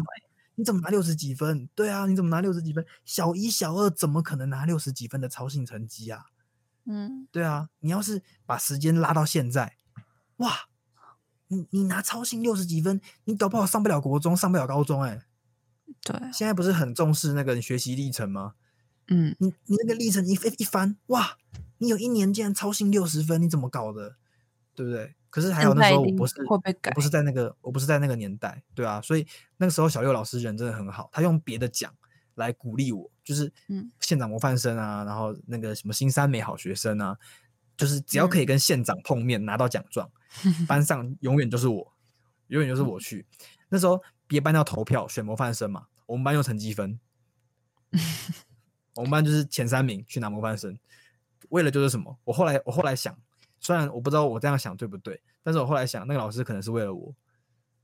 [0.55, 1.69] 你怎么拿六十几分？
[1.73, 2.85] 对啊，你怎么拿六十几分？
[3.05, 6.25] 小一、小二怎么可能拿六十几分的超性成绩啊？
[6.85, 9.77] 嗯，对啊，你要是把时间拉到现在，
[10.37, 10.65] 哇，
[11.47, 15.21] 你你拿超性六十几分，你搞不好上不了国中，上不了高中，哎。
[16.01, 18.55] 对，现在不是很重视那个学习历程吗？
[19.07, 21.37] 嗯，你你那个历程一一翻，哇，
[21.77, 24.17] 你有一年竟然超新六十分，你怎么搞的？
[24.75, 25.15] 对不对？
[25.29, 29.25] 可是还有那时候我不是会被改，不是在那个我不是在那个年代，对啊，所以
[29.57, 31.93] 那个时候小六老师人真的很好，他用别的奖
[32.35, 37.17] 来鼓励我，就是嗯，县长模范生啊，然后那个什么新三美好学生啊，
[37.77, 40.09] 就是只要可以跟县长碰面拿到奖状，
[40.67, 41.93] 班上 永远就是我，
[42.47, 43.25] 永远就是我去。
[43.69, 44.01] 那时候。
[44.29, 46.99] 别班要投票选模范生嘛，我们班用成绩分，
[48.93, 50.77] 我们班就是前三名去拿模范生，
[51.49, 52.15] 为了就是什么？
[52.25, 53.17] 我后来我后来想，
[53.59, 57.13] 虽然我不知道我这样想对不对，但是我后来想，那个老师可能是为了我，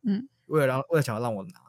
[0.03, 1.59] 嗯，为了让为了想要让我拿，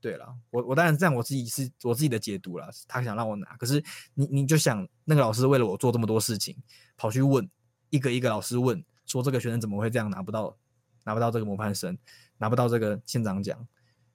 [0.00, 2.70] 对了，我我当然这样，我自己是我自己的解读了。
[2.86, 3.82] 他想让我拿，可是
[4.14, 6.56] 你你就想，那个老师为了我做这么多事情，
[6.96, 7.48] 跑去问
[7.90, 10.56] 一个一个老师问，说这个学生怎么会这样拿不到
[11.04, 11.96] 拿不到这个模范生，
[12.38, 13.66] 拿不到这个县长奖，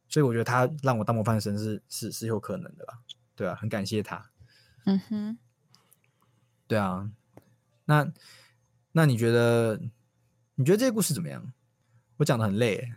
[0.08, 3.00] 所以我觉得他让我当模范生是是是有可能的吧。
[3.36, 4.30] 对啊，很感谢他。
[4.86, 5.38] 嗯哼，
[6.68, 7.10] 对啊，
[7.86, 8.12] 那
[8.94, 9.80] 那你觉得
[10.56, 11.54] 你觉得这个故事怎么样？
[12.18, 12.92] 我讲的很累。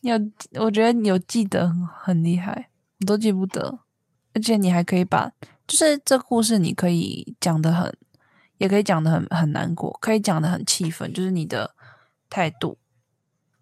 [0.00, 0.16] 你 有，
[0.60, 3.80] 我觉得你有记得很很厉害，我都记不得，
[4.34, 5.32] 而且你还可以把，
[5.66, 7.96] 就是这故事你可以讲的很，
[8.58, 11.74] 也可以讲的很很难过，可以讲的很气愤，就是你的
[12.30, 12.78] 态度，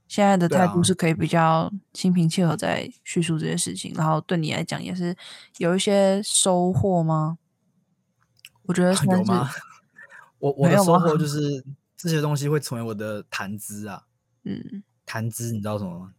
[0.06, 5.16] 现在的态度是可以比较心平气和在叙述这些事情，然后对你来讲也是
[5.58, 7.38] 有一些收获吗？
[8.64, 9.50] 我觉得 有吗？
[10.40, 11.64] 我我的收获就是
[11.96, 14.06] 这些东西会成为我的谈资啊，
[14.44, 16.14] 嗯，谈资你知道什么吗？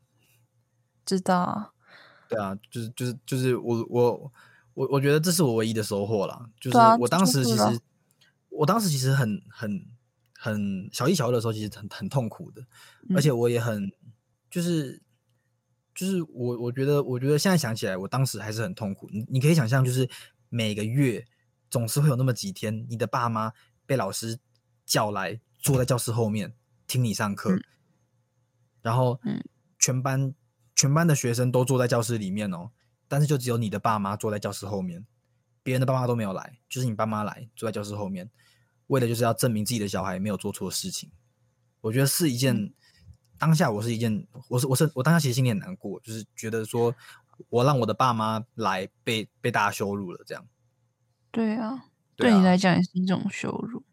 [1.05, 1.73] 知道，
[2.29, 4.31] 对啊，就是就是就是我我
[4.75, 7.79] 我我觉得这是我唯一的收获了，就是我当时其实
[8.49, 9.85] 我当时其实很很
[10.37, 12.63] 很小一小二的时候，其实很很痛苦的，
[13.15, 13.91] 而且我也很
[14.49, 15.01] 就是
[15.95, 19.09] 就是我我觉得我觉得现在想起来，我当时还是很痛苦。
[19.11, 20.09] 你你可以想象，就是
[20.49, 21.25] 每个月
[21.69, 23.51] 总是会有那么几天，你的爸妈
[23.91, 24.39] 被老师
[24.85, 26.53] 叫来坐在教室后面
[26.87, 27.59] 听你上课，
[28.81, 29.19] 然后
[29.77, 30.33] 全班。
[30.73, 32.71] 全班的学生都坐在教室里面哦，
[33.07, 35.05] 但是就只有你的爸妈坐在教室后面，
[35.61, 38.31] 别人的爸妈都没有来，就是你爸妈来坐在教室后面，
[38.87, 41.11] 为的就是要证明自己的小孩没有做错事情。
[41.81, 42.73] 我觉得是一件
[43.37, 46.95] 当下我是一件，我是我是我当下其实心里很难过，就是觉得说
[47.49, 50.47] 我让我的爸妈来被被大家羞辱了这样。
[51.29, 51.90] 对啊，
[52.21, 53.83] 对你来讲也是一种羞辱。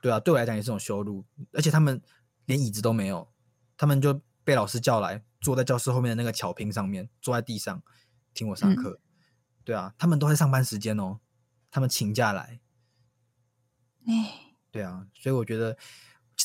[0.00, 2.00] 对啊，对我来讲也是一种羞辱，而且他们
[2.46, 3.32] 连椅子都没有，
[3.76, 5.24] 他们就被老师叫来。
[5.40, 7.80] 坐在教室后面的那个巧拼上面，坐在地上
[8.34, 8.98] 听我上课。
[9.62, 11.20] 对啊，他们都在上班时间哦，
[11.70, 12.58] 他们请假来。
[14.08, 15.78] 哎，对啊，所以我觉得，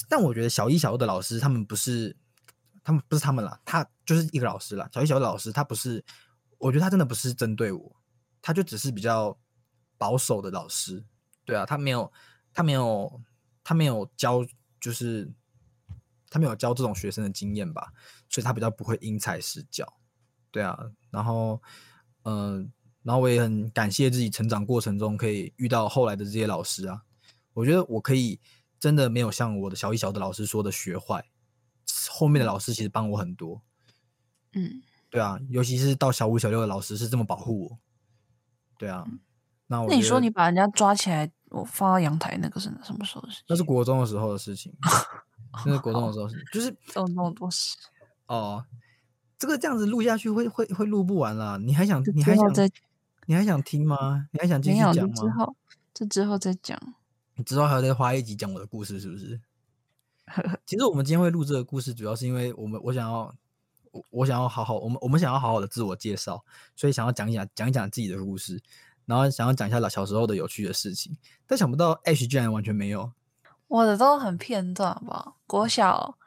[0.07, 2.15] 但我觉得小一、小二的老师，他们不是，
[2.83, 4.87] 他们不是他们啦，他就是一个老师啦。
[4.93, 6.05] 小一、小二老师，他不是，
[6.59, 7.95] 我觉得他真的不是针对我，
[8.43, 9.35] 他就只是比较
[9.97, 11.03] 保守的老师。
[11.45, 12.11] 对啊，他没有，
[12.53, 13.21] 他没有，
[13.63, 14.45] 他没有教，
[14.79, 15.31] 就是。
[16.29, 17.93] 他没有教这种学生的经验吧，
[18.27, 19.85] 所以他比较不会因材施教，
[20.49, 20.75] 对啊。
[21.11, 21.61] 然后，
[22.23, 27.03] 嗯，然后我也很感谢自己成长过程中可以遇到后来的这些老师啊。
[27.53, 28.39] 我觉得我可以
[28.79, 31.23] 真的没有像我的小一、小的老师说的学坏，
[32.09, 33.61] 后面的老师其实帮我很多。
[34.53, 37.79] 嗯，对啊，尤其是到小五、小六的老师是这么保护我。
[38.79, 39.05] 对啊，
[39.81, 43.45] 那那你说你把人家抓起来，我放到阳台，那个是什么时候的事情？
[43.49, 44.73] 那是国中的时候的事情。
[45.65, 47.75] 那是国中的时候，就是有那么多事
[48.27, 48.63] 哦。
[49.37, 51.57] 这个这样子录下去会会会录不完啦。
[51.57, 52.69] 你还想你还想再
[53.25, 54.27] 你还想听吗？
[54.31, 55.13] 你还想继续讲吗？
[55.15, 55.55] 之后
[55.93, 56.79] 这之后再讲。
[57.35, 59.41] 你之后还要再花一集讲我的故事，是不是？
[60.65, 63.35] 其实我们今天会录这个故事，主要是因为我们我想要
[63.91, 66.43] 我我想要好好我们我们想要好好的自我介绍，
[66.75, 68.61] 所以想要讲一讲讲一讲自己的故事，
[69.05, 71.17] 然后想要讲一下老小时候的有趣的事情。
[71.45, 73.11] 但想不到 H 居然完全没有。
[73.67, 75.33] 我的都很片段吧。
[75.47, 76.17] 国小，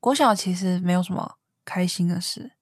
[0.00, 2.52] 国小其实没有什么开心的事。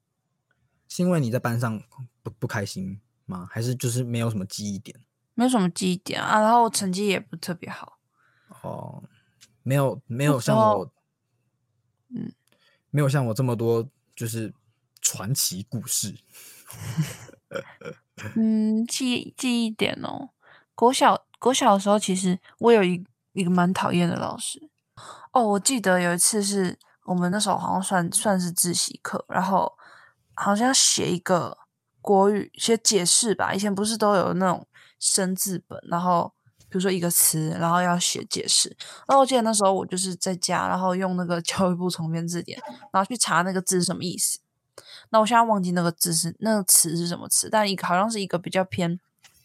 [0.87, 1.81] 是因为你在班上
[2.21, 3.47] 不不开心吗？
[3.49, 4.99] 还是就是没有什么记忆点？
[5.33, 7.97] 没有什么记忆点啊，然后成绩也不特别好。
[8.61, 9.03] 哦，
[9.63, 10.91] 没有没有像我，
[12.09, 12.31] 嗯，
[12.91, 14.53] 没有像我这么多就是
[15.01, 16.15] 传奇故事。
[18.35, 20.29] 嗯，记记忆点哦。
[20.75, 23.03] 国小国小的时候，其实我有一。
[23.35, 24.69] 一个蛮讨厌的老师
[25.31, 29.73] 哦，我记得有一次是我们那时候好像算算是自习课，然后
[30.35, 31.57] 好像写一个
[31.99, 33.51] 国语写解释吧。
[33.51, 34.67] 以前不是都有那种
[34.99, 36.31] 生字本，然后
[36.69, 38.69] 比如说一个词，然后要写解释。
[39.07, 44.37] 然后我记得那时候我就是在家，然后用那个 教育部重编字典，然后去查那个字什么意思。
[45.13, 48.99] 那我现在忘记那个字是那个词是什么词，但一个好像是一个比较偏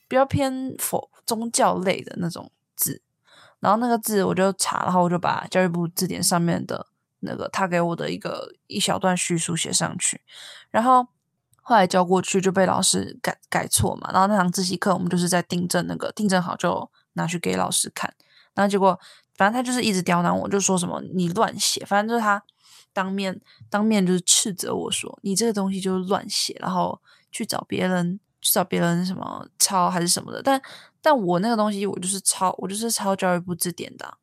[0.09, 3.03] 比较偏佛宗教类的那种字。
[3.61, 6.87] 然后那个字我就查，然后我就把教育部字典上面的
[7.21, 10.23] 那个他给我的一个一小段叙述写上去，
[10.71, 11.07] 然后
[11.61, 14.11] 后来交过去就被老师改改错嘛。
[14.11, 18.15] 然后那堂自习课我们就是在订正那个订正好就拿去给老师看，
[18.55, 18.99] 然后结果
[19.37, 22.43] 反正他就是一直刁难我，就说什么你乱写，反正就是他
[22.99, 30.61] 当面当面就是斥责我说你这个东西就是乱写，然后去找别人去找别人什么抄还是什么的，但。
[31.01, 34.19] 但我那个东西，我就是抄，我就是抄教育部字典的。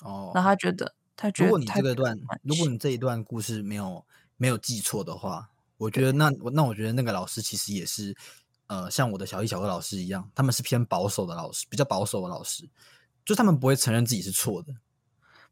[0.00, 4.04] 哦，然后他觉得，他觉得，如果你这个段，如果你这一段故事没有
[4.36, 8.16] 没有记错的话，我觉得那我那我觉得那个老师其实也是，
[8.66, 12.68] 呃，像我的小一、小二老师一样，他们是偏保守的老师，比较保守的老师，
[13.24, 14.74] 就他们不会承认自己是错的。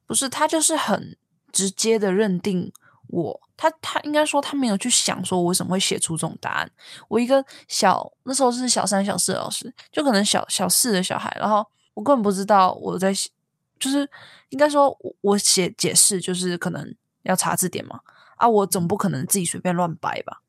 [0.04, 1.16] 不是他就是很
[1.52, 2.72] 直接的认定
[3.08, 6.70] 我，他他应该说他没有去想说我为什么会写出这种答案。
[7.08, 13.30] 我一个小那时候是小三小四的老师，就可能小小四的小孩，然后我根本不知道我在写，
[13.78, 14.08] 就是
[14.50, 18.00] 应该说我写解释就是可能要查字典嘛。
[18.36, 20.42] 啊，我总不可能自己随便乱掰吧？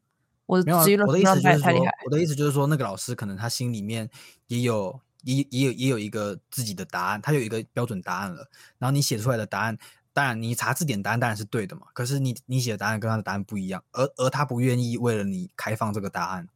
[0.45, 4.09] 我没有，我的意思就是说，我的意思就是说，那个老师可能他心里面
[4.47, 8.49] 也有，也也有也有一个自己的答案，他有一个标准答案了。
[8.77, 9.77] 然后你写出来的答案，
[10.17, 11.83] 当然你查字典答案当然是对的嘛。
[11.93, 16.47] 可是你你写的答案跟他的答案不一样，而而他不愿意为了你开放这个答案，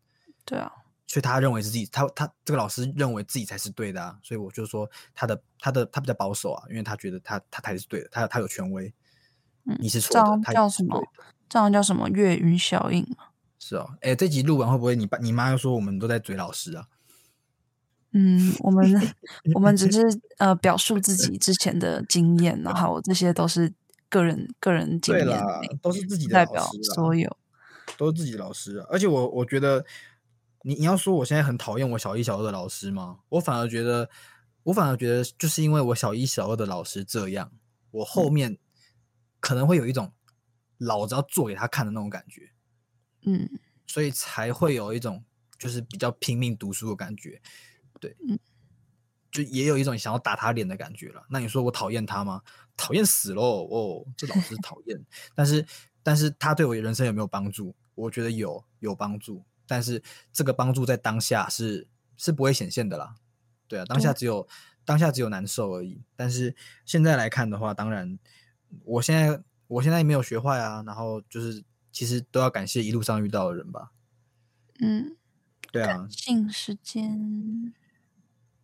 [0.43, 0.71] 对啊，
[1.05, 4.17] 所以他认为是自己，他他这个老师认为自己才是对的啊。
[4.23, 8.91] 所以我就说他的他的他比较保守啊，因为他觉得他他才是对的，他他有权威，
[9.65, 10.99] 嗯你是错的，他叫什么？
[11.47, 13.25] 这样叫什么月晕效应吗？
[13.59, 16.87] 是哦，哎，这集录完会不会你爸你妈又说我们都在嘴老师啊？
[18.13, 18.83] 嗯，我们
[19.55, 20.01] 我们只是
[20.37, 23.73] 呃表述自己之前的经验，然后这些都是
[24.09, 25.41] 个人个人经验，
[25.81, 27.37] 都是自己的代表所有，
[27.97, 28.79] 都是自己的老师。
[28.89, 29.85] 而且我我觉得，
[30.63, 33.19] 你你要说我现在很讨厌我小一小二的老师吗？
[33.29, 34.09] 我反而觉得，
[34.63, 37.51] 我反而觉得，就是因为我小一小二的老师这样，
[37.91, 38.57] 我后面
[39.39, 40.13] 可能会有一种。
[40.83, 42.53] 老子要做给他看的那种感觉，
[43.21, 43.47] 嗯，
[43.85, 45.23] 所以才会有一种
[45.59, 47.39] 就是比较拼命读书的感觉，
[48.01, 48.37] 对，嗯，
[49.31, 51.25] 就也有一种想要打他脸的感觉了。
[51.29, 52.41] 那你说我讨厌他吗？
[52.75, 53.65] 讨厌死喽！
[53.71, 55.01] 哦，这老师讨厌，
[55.33, 55.65] 但是
[56.03, 57.73] 但是他对我人生有没有帮助？
[57.95, 61.87] 我觉得有有帮助，但是这个帮助在当下是
[62.17, 63.15] 是不会显现的啦。
[63.69, 64.45] 对啊，当下只有
[64.83, 66.01] 当下只有难受而已。
[66.17, 66.53] 但是
[66.85, 68.19] 现在来看的话，当然
[68.83, 69.41] 我现在。
[69.71, 73.93] 我现在也没有学坏啊，然后就是其实都要感谢一路上遇到的人吧。
[74.81, 75.15] 嗯，
[75.71, 75.99] 对啊。
[75.99, 77.73] 感性时间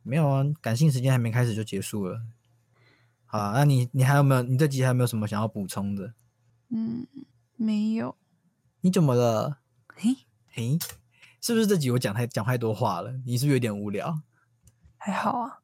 [0.08, 2.22] 没有啊，感性时间还没开始就结束了。
[3.26, 4.42] 好，那你你还有没有？
[4.42, 6.14] 你这集还有没有什么想要补充的？
[6.70, 7.06] 嗯，
[7.58, 8.16] 没有。
[8.80, 9.60] 你怎么了？
[9.94, 10.16] 嘿，
[10.48, 10.80] 嘿，
[11.42, 13.12] 是不是这集我讲太讲太多话了？
[13.26, 14.22] 你是不是有点无聊？
[14.96, 15.60] 还好啊。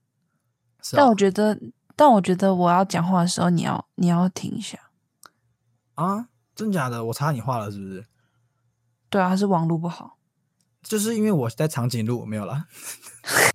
[0.92, 1.58] 但我觉得，
[1.96, 4.78] 但我觉得我要讲话的时候，你要你要停一下。
[5.96, 7.06] 啊，真假的？
[7.06, 8.06] 我插你话了是不是？
[9.10, 10.18] 对啊，是网络不好。
[10.82, 12.66] 就是因为我在长颈鹿没有了。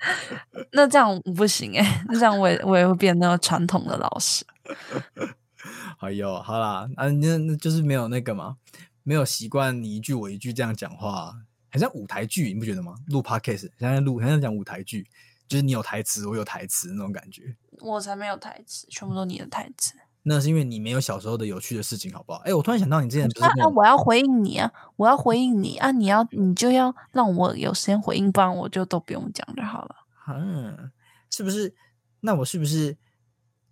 [0.72, 4.44] 那这样不行哎，那这样我也我也会变那个传统的老师。
[6.00, 8.56] 哎呦，好啦，啊，那那就是没有那个嘛，
[9.02, 11.34] 没有习惯你一句我一句这样讲话，
[11.70, 12.94] 很像舞台剧，你不觉得吗？
[13.08, 15.08] 录 podcast 现在录，很像讲舞台剧，
[15.48, 17.56] 就是你有台词，我有台词那种感觉。
[17.80, 19.94] 我才没有台词，全部都你的台词。
[20.22, 22.38] 那是因为你没有小时候的有趣的事情，好不好？
[22.40, 23.68] 哎，我突然想到，你之前不是啊？
[23.74, 24.70] 我要回应你啊！
[24.96, 25.90] 我要回应你啊！
[25.90, 29.96] 你要你就要让我有时间回应，不然我就都不用讲就好了。
[30.28, 30.92] 嗯，
[31.30, 31.74] 是不是？
[32.20, 32.96] 那我是不是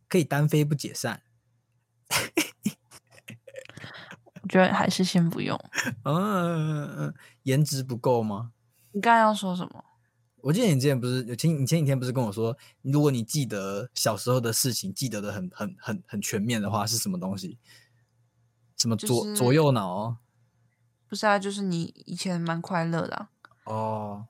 [0.09, 1.21] 可以单飞不解散？
[4.41, 5.59] 我觉得还是先不用。
[6.05, 8.53] 嗯，颜值不够吗？
[8.93, 9.85] 你刚刚要说什么？
[10.43, 17.59] 我记得你之前不是有前你前几天不是跟我说，如果你记得小时候的事情，记得的很很很很全面的话，是什么东西？
[18.77, 20.19] 什么左左右脑？
[21.09, 23.29] 不是啊，就是你以前蛮快乐的
[23.65, 24.27] 哦。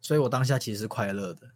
[0.00, 1.50] 所以我当下其实是快乐的。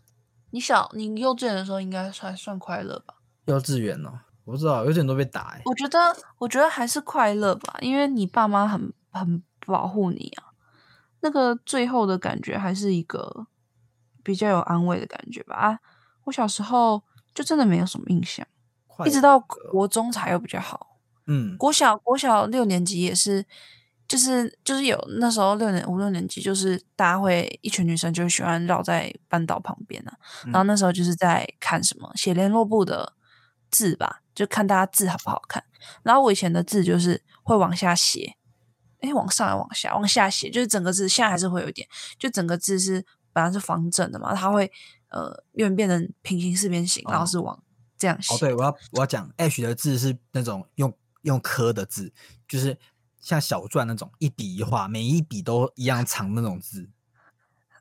[0.50, 3.14] 你小你幼稚园的时候应该算算快乐吧？
[3.46, 5.62] 幼稚园哦，我不知道，幼稚园都被打哎。
[5.64, 5.98] 我觉得
[6.38, 10.52] 我觉得还是快乐吧，因为你爸妈很很保护你啊。
[11.20, 13.46] 那个最后的感觉还是一个。
[14.22, 15.78] 比较有安慰的感觉吧啊！
[16.24, 17.02] 我小时候
[17.34, 18.46] 就真的没有什么印象，
[19.06, 20.98] 一直到国中才有比较好。
[21.26, 23.44] 嗯，国小国小六年级也是，
[24.06, 33.14] 就是就是有那时候六年五六年级，就是大家会一群女生就喜欢绕在班导旁边啊，然后那时候就是在看什么写联络簿的
[33.70, 35.64] 字吧，就看大家字好不好看。
[36.02, 38.34] 然后我以前的字就是会往下写，
[39.00, 41.88] 哎，往上往下往下写，就是整个字现在还是会有一点，
[42.18, 43.06] 就整个字是。
[43.32, 44.70] 本来是方正的嘛，它会
[45.08, 47.60] 呃，因为变成平行四边形，然后是往
[47.98, 48.34] 这样写。
[48.34, 52.12] 哦，对，我要我要讲，H 的字是那种用用刻的字，
[52.46, 52.78] 就是
[53.20, 56.88] 像小篆那种一笔一画，每一笔都一样长那种字。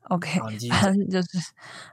[0.08, 0.40] OK，
[0.70, 1.28] 反正就是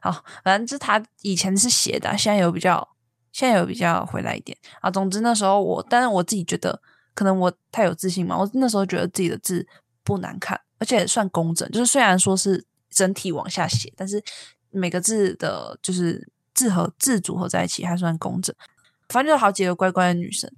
[0.02, 2.88] 好，反正就是他以前是斜的，现在有比较，
[3.32, 4.90] 现在有比较回来一点啊。
[4.90, 6.82] 总之那时候我，但是我自己觉得，
[7.14, 9.68] 可能我太有自信嘛，我那时候觉得自己的字
[10.04, 12.66] 不难看，而且算工整，就是虽然说是。
[12.98, 14.20] 整体往下写，但是
[14.72, 18.56] 每个字的，就是字和字组合在一起还算工整。
[19.10, 20.52] 反正就好几个乖乖的女生，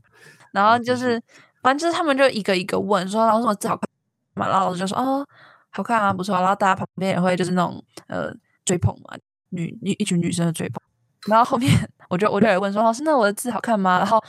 [0.53, 1.21] 然后就是，
[1.61, 3.89] 反正就是他们就一个一个问说：“老师，我字好看
[4.35, 5.27] 嘛，然后老师就说哦，
[5.69, 6.35] 好看啊，不错。
[6.39, 8.33] 然后大家旁边也会就是那种呃
[8.63, 9.17] 追捧嘛，
[9.49, 10.81] 女一一群女生的追捧。
[11.27, 11.69] 然后后面
[12.09, 13.97] 我就我就也问说老师，那我的字好看吗？
[13.99, 14.23] 然后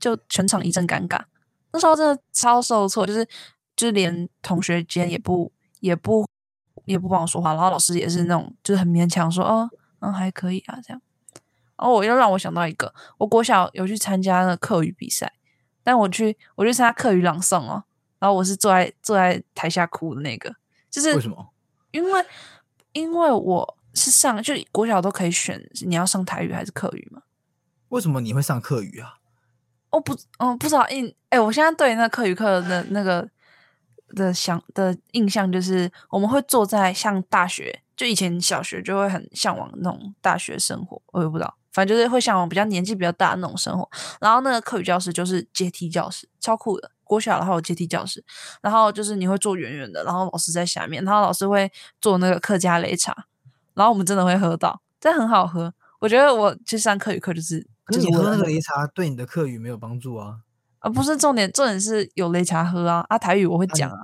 [0.00, 1.22] 就全场一阵尴尬。
[1.72, 3.24] 那时候真的超受挫，就是
[3.76, 6.26] 就是连同学间也不也不
[6.86, 9.68] 也不帮我说话，然后老师也是那种就是很勉强说哦，
[10.00, 11.02] 嗯还可以啊这样。
[11.76, 15.30] 然后我又让我想到一个，我国小有去参加那个课语比赛，
[15.84, 17.84] 但我去我去参加课语朗诵哦，
[18.18, 20.54] 然后我是坐在坐在台下哭的那个，
[20.90, 21.50] 就是为什么？
[21.90, 22.24] 因为
[22.92, 27.22] 因为我是上就国小都可以选你要上台语还是课语嘛？
[27.90, 29.18] 为什么你会上课语啊？
[29.90, 33.28] 哦不嗯不知道印哎，我现在对那课语课的那个
[34.08, 41.56] 的想的印象就是我们会坐在像大学，就以前小学就会很向往那种大学生活，我也不知道。
[41.72, 43.86] 反正就是会向往比较年纪比较大的那种生活，
[44.20, 46.90] 然后那个课语教室就是阶梯教室，超酷的。
[47.04, 48.24] 国小的话有阶梯教室，
[48.60, 53.14] 然后就是你会坐远远的，然后老师在下面，然后老师会做那个客家擂茶，
[53.74, 55.72] 然后我们真的会喝到，这很好喝。
[56.00, 60.40] 我觉得我去上课语课就是，就是喝那个擂茶对你的课语没有帮助啊？
[60.86, 63.04] 啊，不是重点，重点是有擂茶喝啊。
[63.08, 63.98] 啊，台语我会讲啊。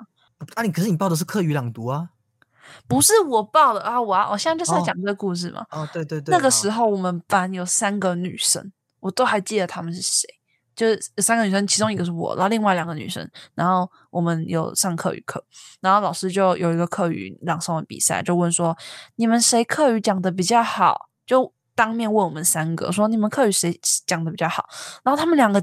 [0.54, 2.08] 啊，你可是你报的是课语朗读啊。
[2.88, 4.00] 不是我报的啊！
[4.00, 5.64] 我啊我现在就是在讲这个故事嘛。
[5.70, 6.32] 哦，对对对。
[6.32, 10.28] 那个时候我们班有三个女生，我都还记得她们是谁。
[10.74, 15.44] 就是三个女生，其中一个是我，然后另外两个女生，然后我们有上课语课，
[15.80, 18.76] 然后老师就有一个课语朗诵的比赛，就问说
[19.16, 21.10] 你们谁课语讲的比较好？
[21.26, 24.66] 就当面问我们三个说你们课语谁讲的比较好？
[25.04, 25.62] 然后他们两个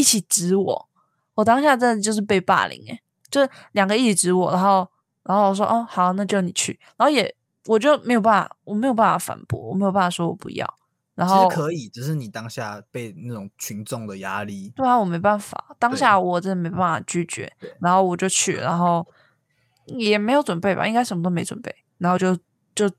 [0.00, 0.88] 一起指我，
[1.34, 4.88] 我当下真的就是被霸凌诶，就是两个一起指我，然后。
[5.22, 6.80] 然后我说哦好，那就你去。
[6.96, 7.32] 然后也
[7.66, 10.66] 我就没有办法，我没有办法反驳，我没有办法说我不要。
[11.14, 14.72] 然后可以，只是你当下被那种群众的压力。
[14.74, 17.52] 对啊，我没办法，当下我真的没办法拒绝。
[17.80, 19.06] 然后我就去，然后
[19.84, 21.72] 也没有准备吧，应该什么都没准备。
[21.98, 22.34] 然后就
[22.74, 22.90] 就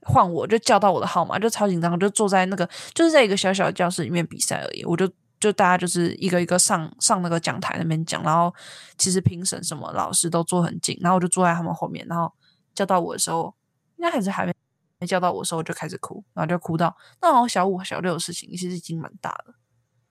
[0.00, 4.82] 换我就叫到我的号码，就超紧张，就坐在那个就是在一个小小的教室里面比赛而已。
[4.86, 5.08] 我就。
[5.38, 8.52] 就大家就是一个一个上上那个讲台那边讲，然后
[8.96, 12.32] 其实评审什么老师都坐很近，然后我就坐在他们后面，然后
[12.74, 13.54] 叫到我的时候，
[13.96, 14.54] 应该还是还没
[14.98, 19.54] 没叫到我的时候，我就开始哭，然后就哭到那好像小五小六的事情，其实已经蛮大了。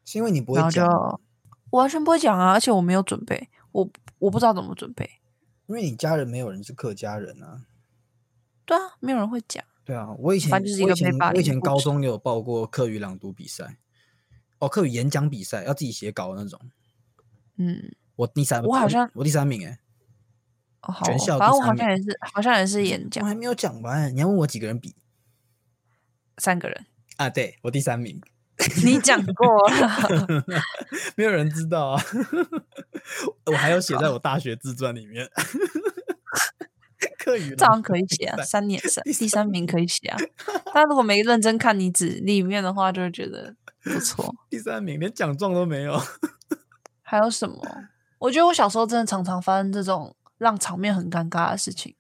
[0.06, 0.88] 是因为你不会讲，
[1.72, 5.10] 我完全不会讲啊，而且我没有准备，我我不知道怎么准备，
[5.66, 7.64] 因为你家人没有人是客家人啊。
[8.64, 9.64] 对啊，没有人会讲。
[9.84, 13.78] 对啊，我以前我以前我以前高中也有报过课语朗读比赛。
[14.60, 16.60] 哦，课语演讲比赛要自己写稿的那种。
[17.58, 19.80] 嗯，我第三，我好像我第三名哎。
[20.82, 23.24] 哦，好，反正我好像也是，好像也是演讲。
[23.24, 24.96] 我还没有讲完，你要问我几个人比？
[26.38, 26.86] 三个人
[27.18, 28.22] 啊，对我第三名。
[28.86, 30.44] 你讲过了，
[31.18, 32.02] 没有人知道啊。
[33.48, 35.30] 我还有写在我大学自传里面。
[37.20, 40.18] 课语这样可以写啊，三年三第三名可以写啊。
[40.74, 43.56] 但如果没认真看你纸里面的话，就会觉得。
[43.86, 45.98] 不错，第三名连奖状都没有。
[47.04, 47.62] 还有什么？
[48.18, 51.96] 我觉得我小时候真的常常发生这种让场面很尴尬的事情。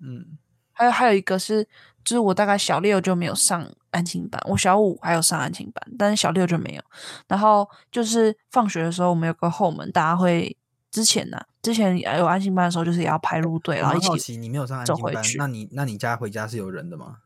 [0.00, 0.38] 嗯，
[0.72, 1.62] 还有还有一个是，
[2.02, 6.82] 就是我大概小六就没有上安亲班，我小五还有上安亲班，但是小六就没有。
[7.28, 10.56] 然后就是放学的时候，我们有个后门，大家会
[10.90, 14.36] 之前呢，之前有安亲班的时候，就是也要排路队，然后一起。
[14.36, 17.18] 你没有上安亲班，那你那你家回家是有人的吗？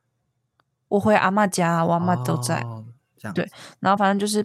[0.88, 2.62] 我回阿妈家，我阿妈都在。
[3.32, 3.48] 对，
[3.80, 4.44] 然后反正就是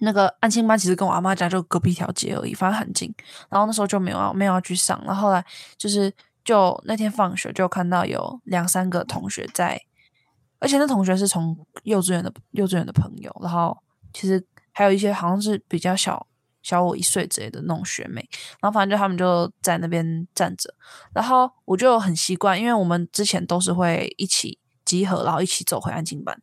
[0.00, 3.14] 那个安亲班，其实跟我阿妈家就隔壁一条街而已，反正很近。
[3.48, 5.44] 然后那时候就没有要没有要去上，然后后来
[5.78, 6.12] 就是
[6.44, 9.80] 就那天放学就看到有两三个同学在，
[10.58, 13.78] 而且那同学是从幼稚园的幼稚园的朋友，然后
[14.12, 16.26] 其实还有一些好像是比较小
[16.62, 18.28] 小我一岁之类的那种学妹，
[18.60, 20.74] 然后反正就他们就在那边站着，
[21.14, 24.58] 然后我就很习惯，因为我们之前都是会一起。
[24.84, 26.38] 集合，然后一起走回安静班，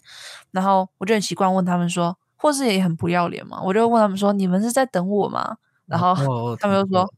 [0.52, 5.58] 然后我就很习惯问他们说，或是也很不要脸嘛，我就问他们说，你们是在等我吗？
[5.86, 7.14] 然后他们就说，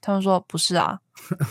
[0.00, 0.98] 他们说不是啊，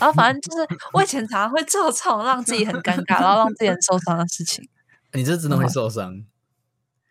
[0.00, 4.68] 后反正就是我以前常常会做这种让自己很尴尬，然后让自己很受伤的事情。
[5.12, 6.24] 你这真的会受伤？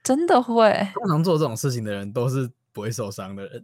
[0.03, 0.87] 真的会？
[0.93, 3.63] 通常做这种事情的人都是不会受伤的人。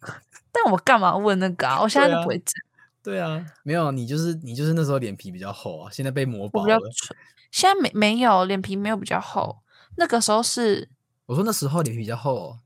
[0.52, 1.80] 但我干嘛问那个啊？
[1.80, 2.54] 我现在就不会讲。
[3.02, 6.78] 对啊，没有你就是你就是那时候脸皮比较厚啊，现在被磨薄了。
[7.50, 9.62] 现在没没有脸皮没有比较厚，
[9.96, 10.88] 那个时候是
[11.26, 12.60] 我说那时候脸皮比较厚，哦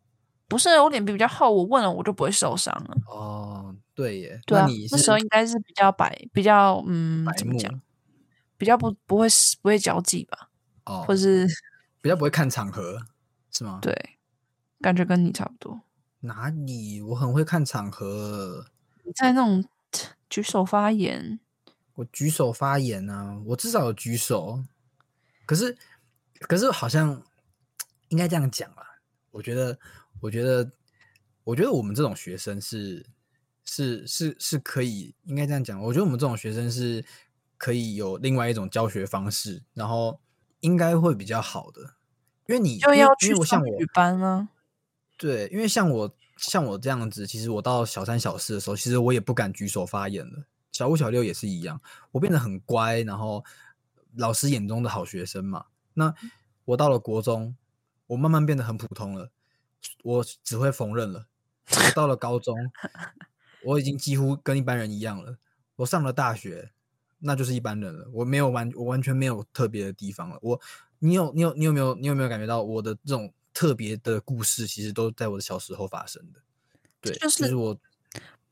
[0.48, 2.94] 不是我脸皮比较厚，我问了我就不会受伤了。
[3.06, 7.80] 哦，对耶，对啊，那时候应该是比较白，比较嗯，怎么讲？
[8.58, 9.26] 比较不不会
[9.62, 10.50] 不会交际吧？
[10.84, 11.46] 哦，或是
[12.02, 13.00] 比较不会看场合
[13.50, 13.78] 是吗？
[13.80, 13.94] 对，
[14.82, 15.80] 感觉跟你差不多。
[16.20, 17.00] 哪里？
[17.00, 18.66] 我很会看场合，
[19.16, 19.64] 在那种
[20.28, 21.40] 举手发言。
[21.94, 24.62] 我举手发言啊，我至少有举手。
[25.46, 25.76] 可是，
[26.40, 27.22] 可是好像
[28.08, 28.82] 应该这样讲啊。
[29.30, 29.78] 我觉得，
[30.20, 30.70] 我觉得，
[31.44, 33.06] 我觉得我们这种学生是
[33.64, 35.80] 是是是可以，应该这样讲。
[35.80, 37.04] 我觉得我们这种学生是
[37.56, 40.20] 可以有另外一种教学方式，然后
[40.60, 41.94] 应该会比较好的。
[42.46, 44.48] 因为你就要去上语班啊。
[45.16, 50.44] 对，因为像我像我这样子，其实我到小三小四的时候，其实我也不敢举手发言了。
[50.72, 51.80] 小五小六也是一样，
[52.10, 53.44] 我变得很乖，然后
[54.16, 55.66] 老师眼中的好学生嘛。
[55.94, 56.14] 那
[56.64, 57.56] 我到了国中，
[58.06, 59.30] 我慢慢变得很普通了，
[60.02, 61.26] 我只会缝纫了。
[61.70, 62.56] 我到了高中，
[63.64, 65.38] 我已经几乎跟一般人一样了。
[65.76, 66.72] 我上了大学，
[67.18, 68.08] 那就是一般人了。
[68.12, 70.38] 我没有完，我完全没有特别的地方了。
[70.42, 70.60] 我，
[70.98, 76.40] 你有，你有，你有没有，你有没有感觉到我的这种特别的故事，其实都在我的小时候发生的？
[77.00, 77.78] 对，就是我。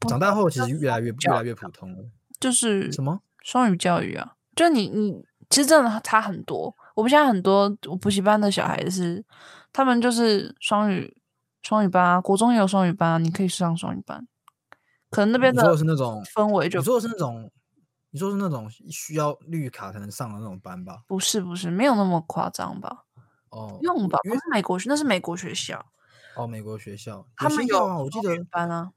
[0.08, 2.08] 长大后其实越来越越来越普通了，
[2.40, 4.34] 就是什么双语教育啊？
[4.56, 6.74] 就你你其实真的差很多。
[6.94, 7.68] 我们现在很多
[8.00, 9.24] 补习班的小孩子，
[9.72, 11.16] 他们就是双语
[11.62, 14.26] 双语班啊，国中也有双语班，啊你可以上双语班。
[15.10, 17.50] 可能那边的是那种氛围，就你说的是那种，
[18.10, 20.98] 你说是那种需要绿卡才能上的那种班吧？
[21.06, 23.04] 不是不是，没有那么夸张吧？
[23.50, 25.84] 哦，用吧，不是美国学，那是美国学校。
[26.36, 28.92] 哦，美国学校，他们有啊，我记得班啊。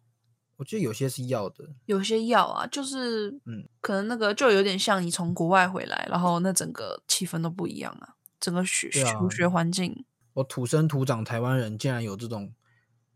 [0.56, 10.06] 我觉得有些是要的，有些要啊，就是嗯，可能那个就有点像你从国外回来，然后那整个气氛都不一样啊，整个学求学环境。
[10.34, 12.54] 我土生土长台湾人，竟然有这种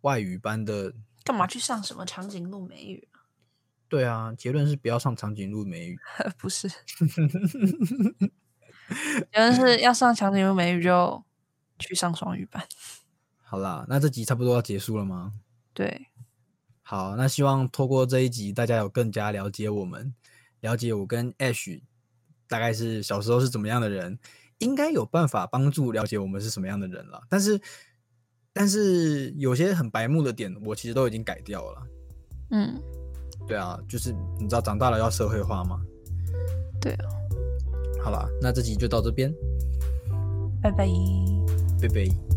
[0.02, 3.08] 外语班的，干嘛去上什么长颈鹿美语？
[3.88, 6.00] 对啊，结论是不要上长颈鹿美语，
[6.38, 6.68] 不是，
[9.32, 11.24] 结论是要上长颈鹿美语就
[11.80, 12.68] 去上双语班。
[13.44, 15.34] 好啦，那这集差不多要结束了吗？
[15.74, 16.08] 对。
[16.90, 20.14] 好，那希望透过这一集，大家有更加了解我们，
[20.62, 21.82] 了解我跟 Ash
[22.48, 24.18] 大概是小时候是怎么样的人，
[24.60, 27.22] 应该有办法帮助了解我们是什么样的人了。
[27.28, 27.60] 但是，
[28.54, 31.84] 但是有些很白目的点，我其实都已经改掉了。
[32.52, 32.82] 嗯，
[33.46, 35.82] 对啊，就是你知道长大了要社会化吗？
[36.80, 37.06] 对啊。
[38.02, 39.30] 好了，那这集就到这边，
[40.64, 40.88] 拜拜，
[41.82, 42.37] 拜拜。